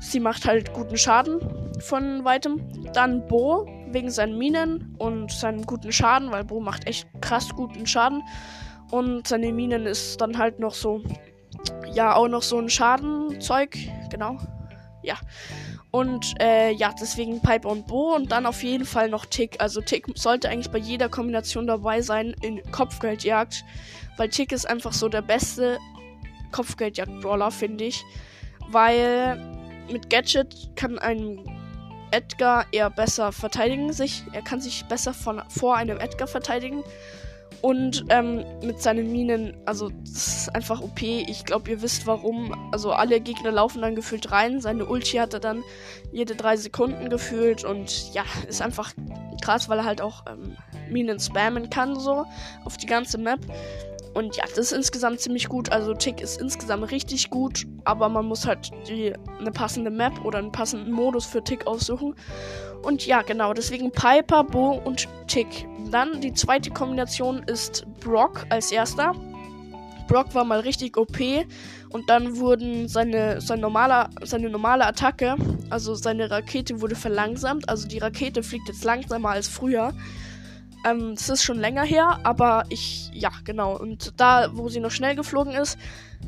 sie 0.00 0.20
macht 0.20 0.44
halt 0.44 0.72
guten 0.74 0.96
Schaden 0.96 1.40
von 1.80 2.24
weitem. 2.24 2.60
Dann 2.92 3.26
Bo 3.26 3.66
wegen 3.94 4.10
seinen 4.10 4.36
Minen 4.36 4.94
und 4.98 5.32
seinem 5.32 5.64
guten 5.64 5.92
Schaden, 5.92 6.30
weil 6.30 6.44
Bo 6.44 6.60
macht 6.60 6.86
echt 6.86 7.08
krass 7.20 7.48
guten 7.54 7.86
Schaden. 7.86 8.22
Und 8.90 9.26
seine 9.26 9.52
Minen 9.52 9.86
ist 9.86 10.20
dann 10.20 10.36
halt 10.38 10.60
noch 10.60 10.74
so, 10.74 11.02
ja, 11.92 12.14
auch 12.14 12.28
noch 12.28 12.42
so 12.42 12.58
ein 12.58 12.68
Schadenzeug, 12.68 13.76
genau. 14.10 14.38
Ja. 15.02 15.16
Und 15.90 16.34
äh, 16.40 16.72
ja, 16.72 16.92
deswegen 17.00 17.40
Piper 17.40 17.68
und 17.68 17.86
Bo 17.86 18.14
und 18.14 18.32
dann 18.32 18.46
auf 18.46 18.62
jeden 18.62 18.84
Fall 18.84 19.08
noch 19.08 19.26
Tick. 19.26 19.60
Also 19.60 19.80
Tick 19.80 20.06
sollte 20.16 20.48
eigentlich 20.48 20.70
bei 20.70 20.78
jeder 20.78 21.08
Kombination 21.08 21.66
dabei 21.66 22.02
sein 22.02 22.34
in 22.42 22.60
Kopfgeldjagd. 22.72 23.64
Weil 24.16 24.28
Tick 24.28 24.52
ist 24.52 24.68
einfach 24.68 24.92
so 24.92 25.08
der 25.08 25.22
beste 25.22 25.78
Kopfgeldjagd-Brawler, 26.50 27.50
finde 27.50 27.84
ich. 27.84 28.04
Weil 28.70 29.38
mit 29.90 30.10
Gadget 30.10 30.70
kann 30.74 30.98
ein 30.98 31.63
Edgar 32.10 32.66
eher 32.72 32.90
besser 32.90 33.32
verteidigen 33.32 33.92
sich. 33.92 34.24
Er 34.32 34.42
kann 34.42 34.60
sich 34.60 34.84
besser 34.86 35.14
von, 35.14 35.42
vor 35.48 35.76
einem 35.76 35.98
Edgar 35.98 36.28
verteidigen. 36.28 36.82
Und 37.60 38.04
ähm, 38.10 38.44
mit 38.62 38.82
seinen 38.82 39.10
Minen, 39.10 39.56
also 39.64 39.88
das 39.88 40.26
ist 40.26 40.54
einfach 40.54 40.82
OP. 40.82 41.00
Ich 41.00 41.46
glaube, 41.46 41.70
ihr 41.70 41.80
wisst 41.80 42.06
warum. 42.06 42.70
Also 42.72 42.92
alle 42.92 43.20
Gegner 43.20 43.52
laufen 43.52 43.80
dann 43.80 43.94
gefühlt 43.94 44.30
rein. 44.32 44.60
Seine 44.60 44.84
Ulti 44.84 45.16
hat 45.16 45.32
er 45.32 45.40
dann 45.40 45.62
jede 46.12 46.34
drei 46.34 46.56
Sekunden 46.56 47.08
gefühlt. 47.08 47.64
Und 47.64 48.12
ja, 48.12 48.24
ist 48.46 48.60
einfach 48.60 48.92
krass, 49.40 49.68
weil 49.70 49.78
er 49.78 49.84
halt 49.84 50.02
auch 50.02 50.24
ähm, 50.30 50.56
Minen 50.90 51.18
spammen 51.18 51.70
kann, 51.70 51.98
so 51.98 52.26
auf 52.64 52.76
die 52.76 52.86
ganze 52.86 53.16
Map. 53.16 53.40
Und 54.14 54.36
ja, 54.36 54.44
das 54.48 54.58
ist 54.58 54.72
insgesamt 54.72 55.20
ziemlich 55.20 55.48
gut. 55.48 55.72
Also 55.72 55.92
Tick 55.92 56.20
ist 56.20 56.40
insgesamt 56.40 56.90
richtig 56.92 57.30
gut, 57.30 57.66
aber 57.84 58.08
man 58.08 58.26
muss 58.26 58.46
halt 58.46 58.70
die, 58.88 59.12
eine 59.40 59.50
passende 59.50 59.90
Map 59.90 60.24
oder 60.24 60.38
einen 60.38 60.52
passenden 60.52 60.92
Modus 60.92 61.26
für 61.26 61.42
Tick 61.42 61.66
aussuchen. 61.66 62.14
Und 62.82 63.06
ja, 63.06 63.22
genau, 63.22 63.52
deswegen 63.52 63.90
Piper, 63.90 64.44
Bo 64.44 64.80
und 64.84 65.08
Tick. 65.26 65.66
Dann 65.90 66.20
die 66.20 66.32
zweite 66.32 66.70
Kombination 66.70 67.42
ist 67.42 67.84
Brock 68.00 68.46
als 68.50 68.70
erster. 68.70 69.12
Brock 70.06 70.34
war 70.34 70.44
mal 70.44 70.60
richtig 70.60 70.96
OP 70.96 71.18
und 71.88 72.08
dann 72.08 72.36
wurden 72.36 72.88
seine, 72.88 73.40
sein 73.40 73.60
normaler, 73.60 74.10
seine 74.22 74.50
normale 74.50 74.86
Attacke, 74.86 75.36
also 75.70 75.94
seine 75.94 76.30
Rakete 76.30 76.80
wurde 76.80 76.94
verlangsamt. 76.94 77.68
Also 77.68 77.88
die 77.88 77.98
Rakete 77.98 78.42
fliegt 78.42 78.68
jetzt 78.68 78.84
langsamer 78.84 79.30
als 79.30 79.48
früher. 79.48 79.92
Ähm, 80.84 81.14
das 81.14 81.28
ist 81.30 81.42
schon 81.42 81.58
länger 81.58 81.82
her, 81.82 82.20
aber 82.22 82.64
ich, 82.68 83.10
ja, 83.12 83.30
genau. 83.44 83.76
Und 83.76 84.12
da, 84.18 84.48
wo 84.52 84.68
sie 84.68 84.80
noch 84.80 84.90
schnell 84.90 85.16
geflogen 85.16 85.54
ist, 85.54 85.78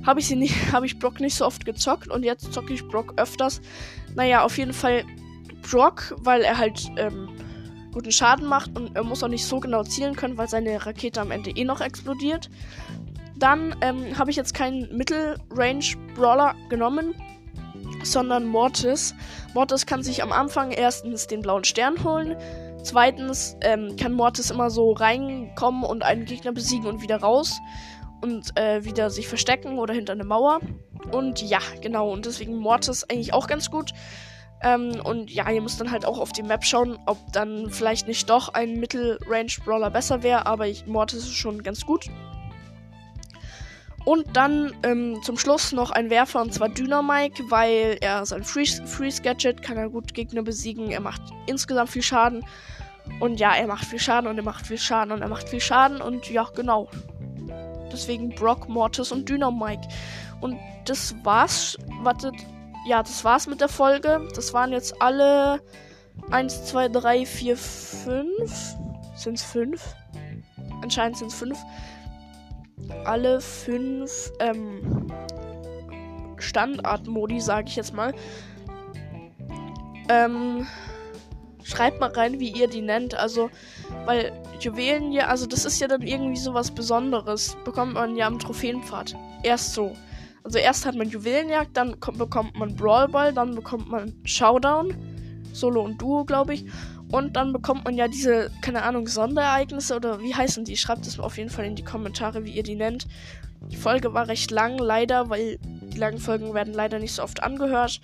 habe 0.05 0.21
ich 0.21 0.27
sie 0.27 0.37
nicht, 0.37 0.55
habe 0.73 0.87
ich 0.87 0.99
Brock 0.99 1.21
nicht 1.21 1.37
so 1.37 1.45
oft 1.47 1.65
gezockt 1.65 2.09
und 2.09 2.25
jetzt 2.25 2.53
zocke 2.53 2.73
ich 2.73 2.87
Brock 2.89 3.15
öfters. 3.17 3.61
Naja, 4.15 4.43
auf 4.43 4.57
jeden 4.59 4.73
Fall 4.73 5.05
Brock, 5.71 6.15
weil 6.19 6.43
er 6.43 6.59
halt 6.59 6.91
ähm, 6.97 7.29
guten 7.93 8.13
Schaden 8.13 8.47
macht 8.47 8.77
und 8.77 8.95
er 8.95 9.05
muss 9.05 9.23
auch 9.23 9.29
nicht 9.29 9.45
so 9.45 9.61
genau 9.61 9.83
zielen 9.83 10.17
können, 10.17 10.39
weil 10.39 10.49
seine 10.49 10.85
Rakete 10.85 11.21
am 11.21 11.31
Ende 11.31 11.51
eh 11.51 11.65
noch 11.65 11.81
explodiert. 11.81 12.51
Dann 13.39 13.77
ähm, 13.83 14.19
habe 14.19 14.31
ich 14.31 14.37
jetzt 14.37 14.55
keinen 14.55 14.95
Mittelrange-Brawler 14.97 16.55
genommen, 16.71 17.15
sondern 18.03 18.47
Mortis. 18.47 19.15
Mortis 19.55 19.85
kann 19.85 20.03
sich 20.03 20.23
am 20.23 20.33
Anfang 20.33 20.71
erstens 20.71 21.27
den 21.27 21.43
blauen 21.43 21.65
Stern 21.65 22.03
holen, 22.03 22.37
Zweitens 22.87 23.57
ähm, 23.63 23.97
kann 23.97 24.13
Mortis 24.13 24.53
immer 24.53 24.71
so 24.71 24.93
reinkommen 24.93 25.83
und 25.83 26.05
einen 26.05 26.25
Gegner 26.25 26.53
besiegen 26.53 26.87
und 26.87 27.03
wieder 27.03 27.17
raus 27.17 27.59
und 28.23 28.57
äh, 28.57 28.85
wieder 28.85 29.11
sich 29.11 29.27
verstecken 29.27 29.81
oder 29.81 29.93
hinter 29.93 30.13
eine 30.13 30.23
Mauer. 30.23 30.61
Und 31.11 31.43
ja, 31.43 31.59
genau. 31.83 32.13
Und 32.13 32.27
deswegen 32.27 32.57
Mortis 32.57 33.03
eigentlich 33.03 33.35
auch 33.35 33.49
ganz 33.49 33.73
gut. 33.73 33.91
Ähm, 34.63 35.01
und 35.03 35.33
ja, 35.33 35.51
ihr 35.51 35.63
müsst 35.63 35.81
dann 35.81 35.91
halt 35.91 36.07
auch 36.07 36.21
auf 36.21 36.31
die 36.31 36.45
Map 36.45 36.65
schauen, 36.65 36.97
ob 37.07 37.19
dann 37.33 37.71
vielleicht 37.71 38.07
nicht 38.07 38.31
doch 38.31 38.55
ein 38.55 38.79
Mittelrange-Brawler 38.79 39.91
besser 39.91 40.23
wäre. 40.23 40.47
Aber 40.47 40.69
ich, 40.69 40.87
Mortis 40.87 41.25
ist 41.25 41.35
schon 41.35 41.65
ganz 41.65 41.85
gut. 41.87 42.07
Und 44.07 44.37
dann 44.37 44.73
ähm, 44.85 45.21
zum 45.25 45.37
Schluss 45.37 45.73
noch 45.73 45.91
ein 45.91 46.11
Werfer 46.11 46.41
und 46.41 46.55
zwar 46.55 46.69
Dynamike, 46.69 47.43
weil 47.51 47.99
er 48.01 48.25
sein 48.25 48.45
Freeze-Gadget 48.45 49.63
kann 49.63 49.77
er 49.77 49.91
gut 49.91 50.15
Gegner 50.15 50.43
besiegen. 50.43 50.93
Er 50.93 51.01
macht 51.01 51.21
insgesamt 51.47 51.91
viel 51.91 52.03
Schaden. 52.03 52.47
Und 53.19 53.41
ja, 53.41 53.57
er 53.57 53.67
macht 53.67 53.85
viel 53.85 53.99
Schaden 53.99 54.31
und 54.31 54.37
er 54.37 54.45
macht 54.45 54.65
viel 54.65 54.79
Schaden 54.79 55.11
und 55.11 55.23
er 55.23 55.29
macht 55.29 55.49
viel 55.49 55.61
Schaden 55.61 56.01
und 56.01 56.31
ja, 56.31 56.49
genau. 56.55 56.89
Deswegen 57.93 58.29
Brock, 58.29 58.69
Mortis 58.69 59.11
und 59.11 59.29
Dynamike. 59.29 59.89
Und 60.41 60.57
das 60.85 61.13
war's. 61.25 61.77
Wartet. 62.05 62.37
Ja, 62.87 63.03
das 63.03 63.25
war's 63.25 63.49
mit 63.49 63.61
der 63.61 63.69
Folge. 63.69 64.21
Das 64.37 64.55
waren 64.55 64.71
jetzt 64.71 65.03
alle 65.03 65.61
1, 66.31 66.67
2, 66.67 66.91
3, 66.91 67.27
4, 67.27 67.57
5. 67.57 68.77
Sind's 69.17 69.43
5? 69.43 69.97
Anscheinend 70.81 71.19
sind 71.19 71.33
es 71.33 71.35
5 71.35 71.59
alle 73.05 73.41
fünf 73.41 74.33
ähm, 74.41 75.07
Standardmodi, 76.39 77.41
sage 77.41 77.69
ich 77.69 77.77
jetzt 77.77 77.95
mal. 77.95 78.15
Ähm, 80.09 80.67
schreibt 81.65 82.01
mal 82.01 82.11
rein, 82.11 82.39
wie 82.39 82.51
ihr 82.51 82.69
die 82.69 82.83
nennt. 82.83 83.15
Also, 83.15 83.51
weil 84.05 84.33
Juwelen 84.61 85.13
ja, 85.13 85.27
also 85.27 85.47
das 85.47 85.65
ist 85.65 85.81
ja 85.81 85.89
dann 85.89 86.03
irgendwie 86.03 86.37
so 86.37 86.55
was 86.55 86.71
Besonderes. 86.71 87.57
Bekommt 87.65 87.95
man 87.95 88.17
ja 88.17 88.27
am 88.27 88.39
Trophäenpfad. 88.39 89.17
Erst 89.43 89.75
so. 89.75 89.93
Also 90.45 90.59
erst 90.59 90.87
hat 90.87 90.95
man 90.95 91.09
Juwelenjagd, 91.09 91.77
dann 91.77 91.99
kommt, 91.99 92.19
bekommt 92.19 92.57
man 92.57 92.77
Brawl 92.77 93.09
Ball, 93.09 93.33
dann 93.33 93.57
bekommt 93.57 93.91
man 93.91 94.15
Showdown. 94.25 94.95
Solo 95.53 95.83
und 95.83 96.01
Duo, 96.01 96.25
glaube 96.25 96.55
ich. 96.55 96.67
Und 97.11 97.37
dann 97.37 97.53
bekommt 97.53 97.85
man 97.85 97.95
ja 97.95 98.09
diese, 98.09 98.51
keine 98.63 98.83
Ahnung, 98.83 99.07
Sonderereignisse 99.07 99.95
oder 99.95 100.21
wie 100.21 100.35
heißen 100.35 100.65
die? 100.65 100.77
Schreibt 100.77 101.07
es 101.07 101.21
auf 101.21 101.39
jeden 101.39 101.51
Fall 101.51 101.65
in 101.65 101.77
die 101.77 101.85
Kommentare, 101.85 102.45
wie 102.45 102.51
ihr 102.51 102.65
die 102.65 102.75
nennt. 102.75 103.07
Die 103.71 103.77
Folge 103.77 104.13
war 104.13 104.29
recht 104.29 104.51
lang, 104.51 104.79
leider, 104.79 105.31
weil 105.31 105.59
die 105.63 105.99
langen 105.99 106.19
Folgen 106.19 106.53
werden 106.53 106.75
leider 106.75 106.99
nicht 106.99 107.13
so 107.13 107.23
oft 107.23 107.43
angehört. 107.43 108.01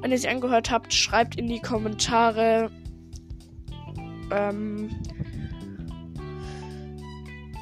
Wenn 0.00 0.10
ihr 0.10 0.18
sie 0.18 0.28
angehört 0.28 0.70
habt, 0.70 0.92
schreibt 0.92 1.36
in 1.36 1.46
die 1.46 1.60
Kommentare. 1.60 2.70
Ähm, 4.32 4.90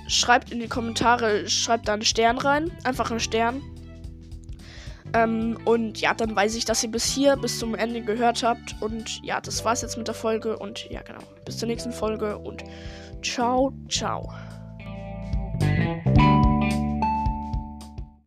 schreibt 0.09 0.53
in 0.53 0.61
die 0.61 0.68
Kommentare, 0.68 1.48
schreibt 1.48 1.88
da 1.88 1.94
einen 1.94 2.03
Stern 2.03 2.38
rein. 2.38 2.70
Einfach 2.85 3.11
einen 3.11 3.20
Stern. 3.20 3.62
Ähm, 5.14 5.59
und 5.64 6.01
ja, 6.01 6.14
dann 6.14 6.35
weiß 6.35 6.55
ich, 6.55 6.64
dass 6.64 6.83
ihr 6.83 6.90
bis 6.90 7.05
hier, 7.05 7.37
bis 7.37 7.59
zum 7.59 7.75
Ende 7.75 8.03
gehört 8.03 8.42
habt. 8.42 8.77
Und 8.81 9.23
ja, 9.23 9.40
das 9.40 9.64
war's 9.64 9.83
jetzt 9.83 9.97
mit 9.97 10.09
der 10.09 10.14
Folge. 10.14 10.59
Und 10.59 10.88
ja, 10.90 11.03
genau. 11.03 11.21
Bis 11.44 11.59
zur 11.59 11.68
nächsten 11.68 11.92
Folge 11.92 12.38
und 12.38 12.64
ciao, 13.23 13.73
ciao. 13.88 14.33